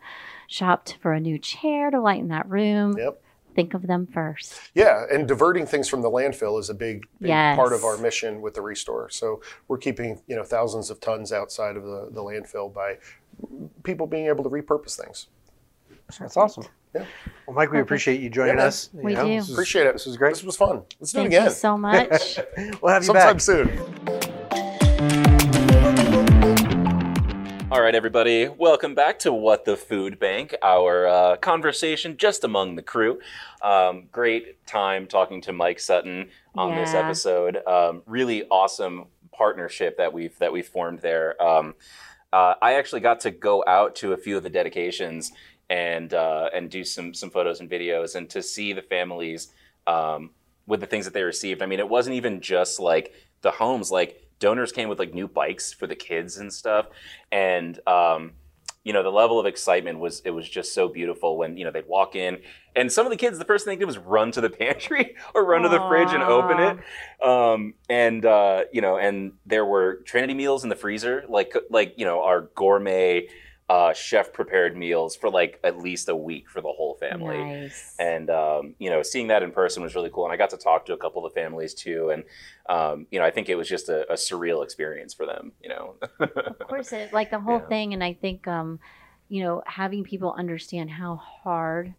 [0.49, 2.97] shopped for a new chair to lighten that room.
[2.97, 3.21] Yep.
[3.55, 4.59] Think of them first.
[4.73, 7.55] Yeah, and diverting things from the landfill is a big, big yes.
[7.55, 9.09] part of our mission with the restore.
[9.09, 12.97] So we're keeping you know thousands of tons outside of the, the landfill by
[13.83, 15.27] people being able to repurpose things.
[16.19, 16.65] That's awesome.
[16.95, 17.05] Yeah.
[17.45, 18.89] Well, Mike, we appreciate you joining yeah, us.
[18.93, 19.27] We you do.
[19.27, 19.93] This appreciate it.
[19.93, 20.33] This was great.
[20.33, 20.83] This was fun.
[20.99, 21.45] Let's do it again.
[21.45, 22.39] you so much.
[22.81, 23.98] we'll have you sometime back soon.
[27.72, 32.76] All right, everybody, welcome back to What the Food Bank, our uh, conversation just among
[32.76, 33.20] the crew.
[33.61, 37.59] Um, great time talking to Mike Sutton on this episode.
[37.67, 41.39] Um, really awesome partnership that we've that we formed there.
[41.39, 41.76] Um,
[42.34, 45.32] uh, I actually got to go out to a few of the dedications
[45.70, 49.49] and uh, and do some some photos and videos, and to see the families
[49.86, 50.32] um,
[50.65, 51.61] with the things that they received.
[51.61, 55.27] I mean, it wasn't even just like the homes; like donors came with like new
[55.27, 56.87] bikes for the kids and stuff,
[57.31, 58.33] and um,
[58.83, 61.71] you know the level of excitement was it was just so beautiful when you know
[61.71, 62.39] they'd walk in
[62.75, 65.15] and some of the kids the first thing they did was run to the pantry
[65.35, 67.25] or run to the fridge and open it.
[67.25, 71.93] Um, and uh, you know and there were trinity meals in the freezer like like
[71.97, 73.27] you know our gourmet
[73.70, 77.95] uh, chef prepared meals for like at least a week for the whole family Nice.
[77.99, 80.57] and um, you know seeing that in person was really cool and i got to
[80.57, 82.24] talk to a couple of the families too and
[82.67, 85.70] um, you know i think it was just a, a surreal experience for them you
[85.70, 87.67] know of course, it, like the whole Yeah.
[87.67, 88.80] thing, and I think, um,
[89.28, 91.93] you know, having people understand how hard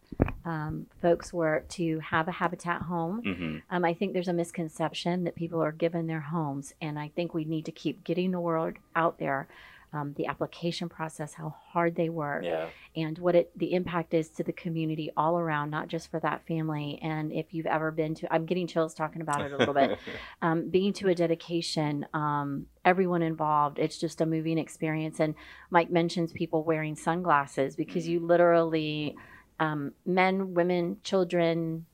[0.44, 3.22] um, folks work to have a habitat home.
[3.22, 7.08] hmm Um, I think there's a misconception that people are given their homes, and I
[7.14, 9.48] think we need to keep getting the word out there.
[9.92, 14.28] Um, the application process, how hard they work, yeah and what it the impact is
[14.30, 16.98] to the community all around, not just for that family.
[17.02, 19.98] And if you've ever been to, I'm getting chills talking about it a little bit.
[20.42, 25.20] Um, being to a dedication, um, everyone involved, it's just a moving experience.
[25.20, 25.34] And
[25.70, 29.16] Mike mentions people wearing sunglasses because you literally,
[29.58, 31.84] um, men, women, children,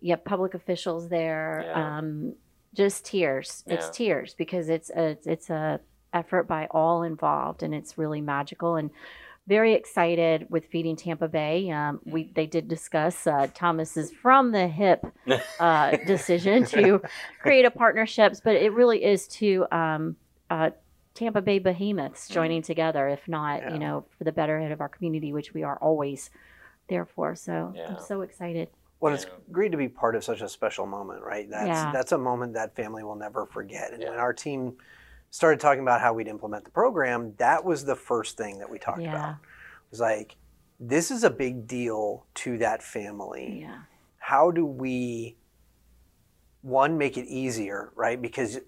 [0.00, 1.64] you have public officials there.
[1.66, 1.98] Yeah.
[1.98, 2.34] Um,
[2.74, 3.64] just tears.
[3.66, 3.74] Yeah.
[3.74, 5.80] It's tears because it's a it's a
[6.16, 8.90] effort by all involved, and it's really magical and
[9.46, 11.70] very excited with feeding Tampa Bay.
[11.70, 15.04] Um, we they did discuss uh, Thomas's from the hip
[15.60, 17.00] uh, decision to
[17.40, 20.16] create a partnerships, but it really is to um,
[20.50, 20.70] uh,
[21.14, 23.72] Tampa Bay behemoths joining together, if not Yeah.
[23.72, 26.30] you know for the betterment of our community, which we are always
[26.88, 27.34] there for.
[27.36, 27.88] So Yeah.
[27.90, 28.68] I'm so excited.
[28.98, 31.48] Well, it's great to be part of such a special moment, right?
[31.48, 31.92] That's Yeah.
[31.92, 33.92] that's a moment that family will never forget.
[33.92, 34.10] And Yeah.
[34.10, 34.76] when our team
[35.30, 38.78] started talking about how we'd implement the program, that was the first thing that we
[38.78, 39.10] talked Yeah.
[39.10, 39.30] about.
[39.34, 40.36] It was like,
[40.80, 43.60] this is a big deal to that family.
[43.62, 43.80] Yeah.
[44.18, 45.36] How do we
[46.62, 48.20] one make it easier, right?
[48.20, 48.58] Because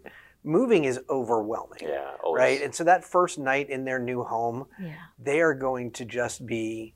[0.44, 1.80] moving is overwhelming.
[1.82, 2.40] yeah always.
[2.40, 2.62] Right.
[2.62, 4.94] And so that first night in their new home, Yeah.
[5.18, 6.94] they are going to just be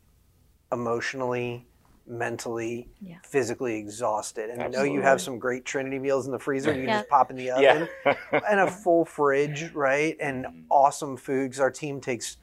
[0.70, 1.66] emotionally,
[2.06, 3.16] mentally, Yeah.
[3.24, 4.50] physically exhausted.
[4.50, 6.70] And I know you have some great Trinity meals in the freezer.
[6.70, 6.98] You can Yeah.
[6.98, 8.14] just pop in the oven yeah
[8.50, 10.16] and a full fridge, right?
[10.20, 10.64] And Mhm.
[10.70, 11.60] awesome foods.
[11.60, 12.36] our team takes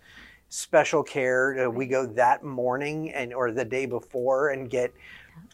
[0.50, 1.68] special care.
[1.68, 4.92] Uh, we go that morning and or the day before and get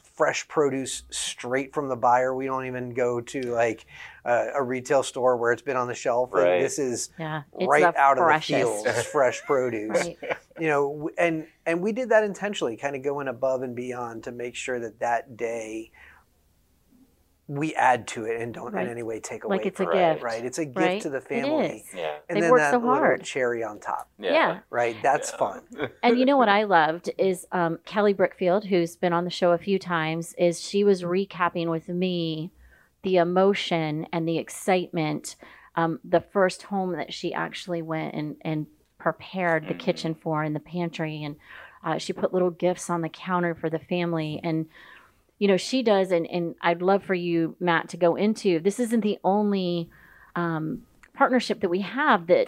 [0.04, 2.34] fresh produce straight from the buyer.
[2.34, 3.86] We don't even go to like
[4.24, 6.30] uh, a retail store where it's been on the shelf.
[6.32, 6.62] Right.
[6.62, 7.44] this is Yeah.
[7.54, 8.54] Right out freshest.
[8.54, 10.18] of the fields, fresh produce Right.
[10.60, 14.32] You know and and we did that intentionally kind of going above and beyond to
[14.32, 15.92] make sure that that day
[17.48, 18.86] we add to it and don't Right.
[18.86, 20.22] in any way take away Like it's a from gift.
[20.22, 21.02] it right it's a gift right?
[21.02, 21.94] to the family is.
[21.96, 23.24] yeah and They've then worked that so little hard.
[23.24, 24.60] cherry on top Yeah.
[24.72, 25.38] right that's Yeah.
[25.38, 25.62] fun
[26.04, 29.52] and you know what I loved is um, Kelly Brickfield, who's been on the show
[29.52, 32.52] a few times, is she was recapping with me
[33.04, 35.36] the emotion and the excitement.
[35.78, 38.66] Um, the first home that she actually went and, and
[39.06, 39.80] prepared the Mhm.
[39.80, 41.36] kitchen for in the pantry, and
[41.84, 44.40] uh, she put little gifts on the counter for the family.
[44.44, 44.66] And
[45.38, 48.60] you know she does, and and I'd love for you, Matt, to go into.
[48.60, 49.90] This isn't the only
[50.36, 50.82] um,
[51.14, 52.48] partnership that we have that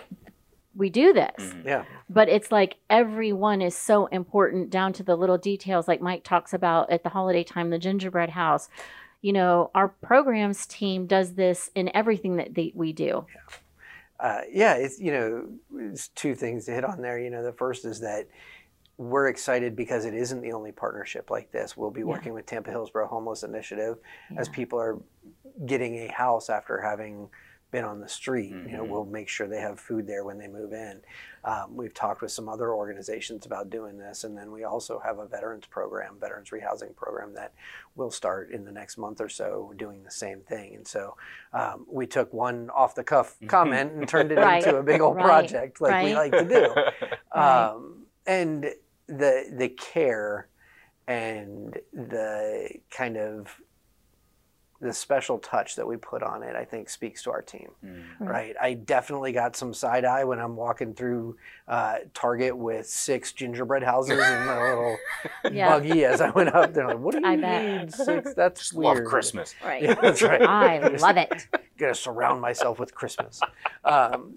[0.76, 1.66] we do this Mhm.
[1.66, 6.24] yeah but it's like everyone is so important down to the little details like mike
[6.24, 8.70] talks about at the holiday time the gingerbread house
[9.22, 13.26] you know our programs team does this in everything that they, we do
[14.20, 15.48] uh, yeah it's you know
[15.92, 17.20] it's two things to hit on there.
[17.20, 18.28] You know the first is that
[18.98, 21.78] we're excited because it isn't the only partnership like this.
[21.78, 22.08] We'll be Yeah.
[22.08, 23.98] working with tampa hillsborough homeless initiative
[24.38, 24.98] as people are
[25.66, 27.30] getting a house after having
[27.70, 28.52] been on the street.
[28.52, 28.88] You know, Mhm.
[28.88, 31.02] we'll make sure they have food there when they move in.
[31.44, 35.20] Um, we've talked with some other organizations about doing this, and then we also have
[35.20, 37.54] a veterans program, veterans rehousing program that
[37.96, 40.76] will start in the next month or so, doing the same thing.
[40.76, 41.18] And so
[41.54, 44.64] um, we took one off the cuff comment and turned it Right.
[44.64, 45.26] into a big old Right.
[45.26, 46.74] project, like we like to do
[47.36, 47.64] Right.
[47.70, 48.74] um, and
[49.08, 50.48] the the care
[51.08, 53.62] and the kind of
[54.80, 57.70] the special touch that we put on it, I think, speaks to our team.
[57.84, 58.04] Mm.
[58.20, 58.30] Right.
[58.30, 58.56] Right.
[58.62, 61.36] I definitely got some side eye when I'm walking through
[61.68, 64.98] uh, Target with six gingerbread houses in my little
[65.52, 65.70] Yeah.
[65.70, 66.88] buggy as I went up there.
[66.88, 67.82] Like, what do you I bet.
[67.82, 68.34] need six?
[68.36, 68.98] That's Just weird.
[69.00, 69.56] love Christmas.
[69.82, 70.42] Yeah, that's right.
[70.42, 71.48] i love it
[71.78, 73.40] Gonna surround myself with Christmas.
[73.84, 74.36] Um,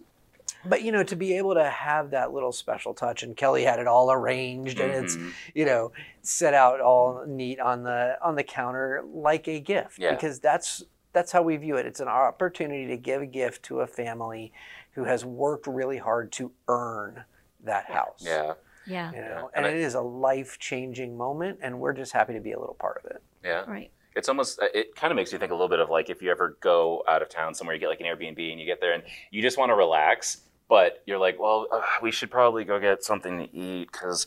[0.64, 3.78] but you know to be able to have that little special touch and kelly had
[3.78, 5.32] it all arranged and it's Mhm.
[5.54, 5.92] you know
[6.22, 10.10] set out all neat on the on the counter like a gift Yeah.
[10.12, 10.82] because that's
[11.12, 14.52] that's how we view it it's an opportunity to give a gift to a family
[14.92, 17.24] who has worked really hard to earn
[17.64, 18.54] that house yeah,
[18.86, 19.10] Yeah.
[19.12, 22.40] you know And and I- it is a life-changing moment and we're just happy to
[22.40, 23.64] be a little part of it yeah.
[23.66, 23.90] Right.
[24.16, 26.30] It's almost it kind of makes you think a little bit of like if you
[26.30, 28.92] ever go out of town somewhere, you get like an Airbnb and you get there
[28.92, 32.78] and you just want to relax, but you're like, well, uh, we should probably go
[32.80, 34.26] get something to eat because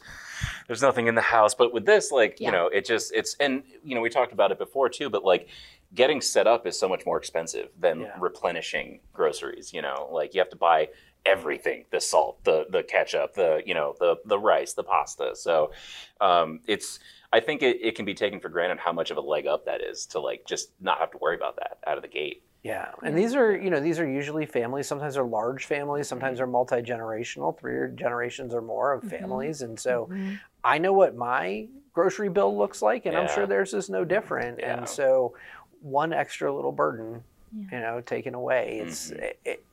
[0.68, 1.56] there's nothing in the house.
[1.56, 2.48] But with this, like Yeah.
[2.50, 5.24] you know, it just it's and you know we talked about it before too, but
[5.24, 5.48] like
[5.96, 8.16] getting set up is so much more expensive than Yeah.
[8.20, 9.74] replenishing groceries.
[9.74, 10.90] You know, like you have to buy
[11.26, 15.72] everything the salt the the ketchup the you know the the rice the pasta so
[16.20, 17.00] um, it's
[17.32, 19.64] i think it, it can be taken for granted how much of a leg up
[19.64, 22.44] that is to like just not have to worry about that out of the gate
[22.64, 24.88] Yeah, and these are you know these are usually families.
[24.88, 26.08] Sometimes they're large families.
[26.08, 29.10] Sometimes they're multi generational, three generations or more of Mhm.
[29.10, 29.62] families.
[29.62, 30.40] And so Mhm.
[30.64, 34.60] I know what my grocery bill looks like, and I'm sure theirs is no different.
[34.60, 34.78] Yeah.
[34.78, 35.36] And so
[35.82, 37.66] one extra little burden, Yeah.
[37.72, 38.80] you know, taken away.
[38.80, 39.20] It's Mhm.
[39.22, 39.66] it, it,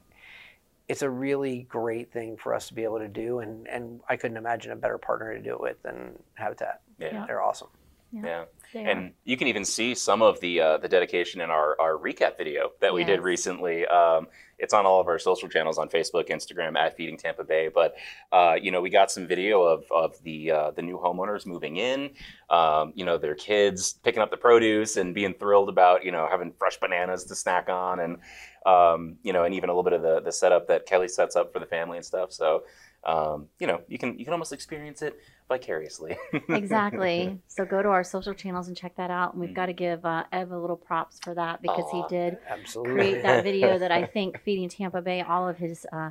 [0.88, 4.16] it's a really great thing for us to be able to do, and and I
[4.16, 6.80] couldn't imagine a better partner to do it with than Habitat.
[6.98, 7.68] yeah They're awesome.
[8.12, 9.12] yeah, They and are.
[9.24, 12.70] you can even see some of the uh, the dedication in our, our recap video
[12.80, 13.86] that we did recently.
[13.86, 17.68] Um, it's on all of our social channels on Facebook, Instagram at Feeding Tampa Bay.
[17.72, 17.94] But
[18.30, 21.76] uh, you know, we got some video of of the uh, the new homeowners moving
[21.78, 22.10] in.
[22.48, 26.28] Um, you know, their kids picking up the produce and being thrilled about you know
[26.30, 28.18] having fresh bananas to snack on, and
[28.66, 31.36] um, you know, and even a little bit of the the setup that Kelly sets
[31.36, 32.32] up for the family and stuff.
[32.32, 32.64] So.
[33.04, 35.16] Um, you know, you can you can almost experience it
[35.48, 36.16] vicariously.
[36.50, 37.38] exactly.
[37.48, 39.32] So go to our social channels and check that out.
[39.32, 39.54] And we've Mhm.
[39.54, 42.94] got to give uh, Ev a little props for that because he did Absolutely.
[42.94, 46.10] create that video that I think feeding Tampa Bay, all of his uh,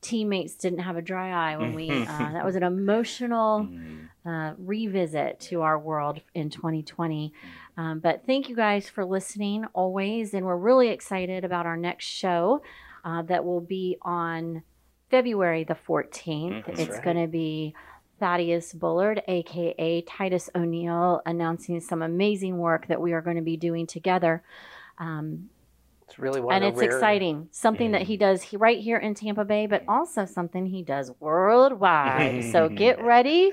[0.00, 1.90] teammates didn't have a dry eye when we.
[1.90, 4.08] Uh, that was an emotional Mm.
[4.24, 7.32] uh, revisit to our world in 2020.
[7.76, 12.04] Um, but thank you guys for listening always, and we're really excited about our next
[12.04, 12.62] show
[13.04, 14.62] uh, that will be on
[15.12, 16.64] February the 14th.
[16.64, 16.66] Mhm.
[16.66, 17.04] That's it's right.
[17.04, 17.74] going to be.
[18.18, 23.56] Thaddeus Bullard, aka Titus O'Neill, announcing some amazing work that we are going to be
[23.56, 24.44] doing together.
[24.98, 25.50] Um,
[26.06, 27.48] It's really and it's rare, exciting.
[27.50, 31.10] Something that he does he, right here in Tampa Bay, but also something he does
[31.18, 32.44] worldwide.
[32.52, 33.50] so get ready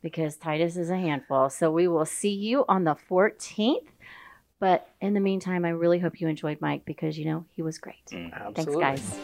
[0.00, 1.50] because Titus is a handful.
[1.50, 3.88] So we will see you on the 14th.
[4.60, 7.78] But in the meantime, I really hope you enjoyed Mike because you know he was
[7.78, 8.06] great.
[8.12, 8.54] Mm.
[8.54, 9.18] Thanks, guys.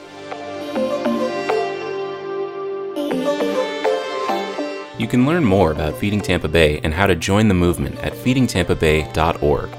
[4.98, 8.12] You can learn more about Feeding Tampa Bay and how to join the movement at
[8.12, 9.70] feedingtampabay.org.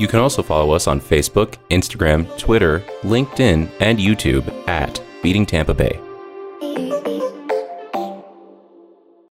[0.00, 5.74] You can also follow us on Facebook, Instagram, Twitter, LinkedIn, and YouTube at Feeding Tampa
[5.74, 6.00] Bay.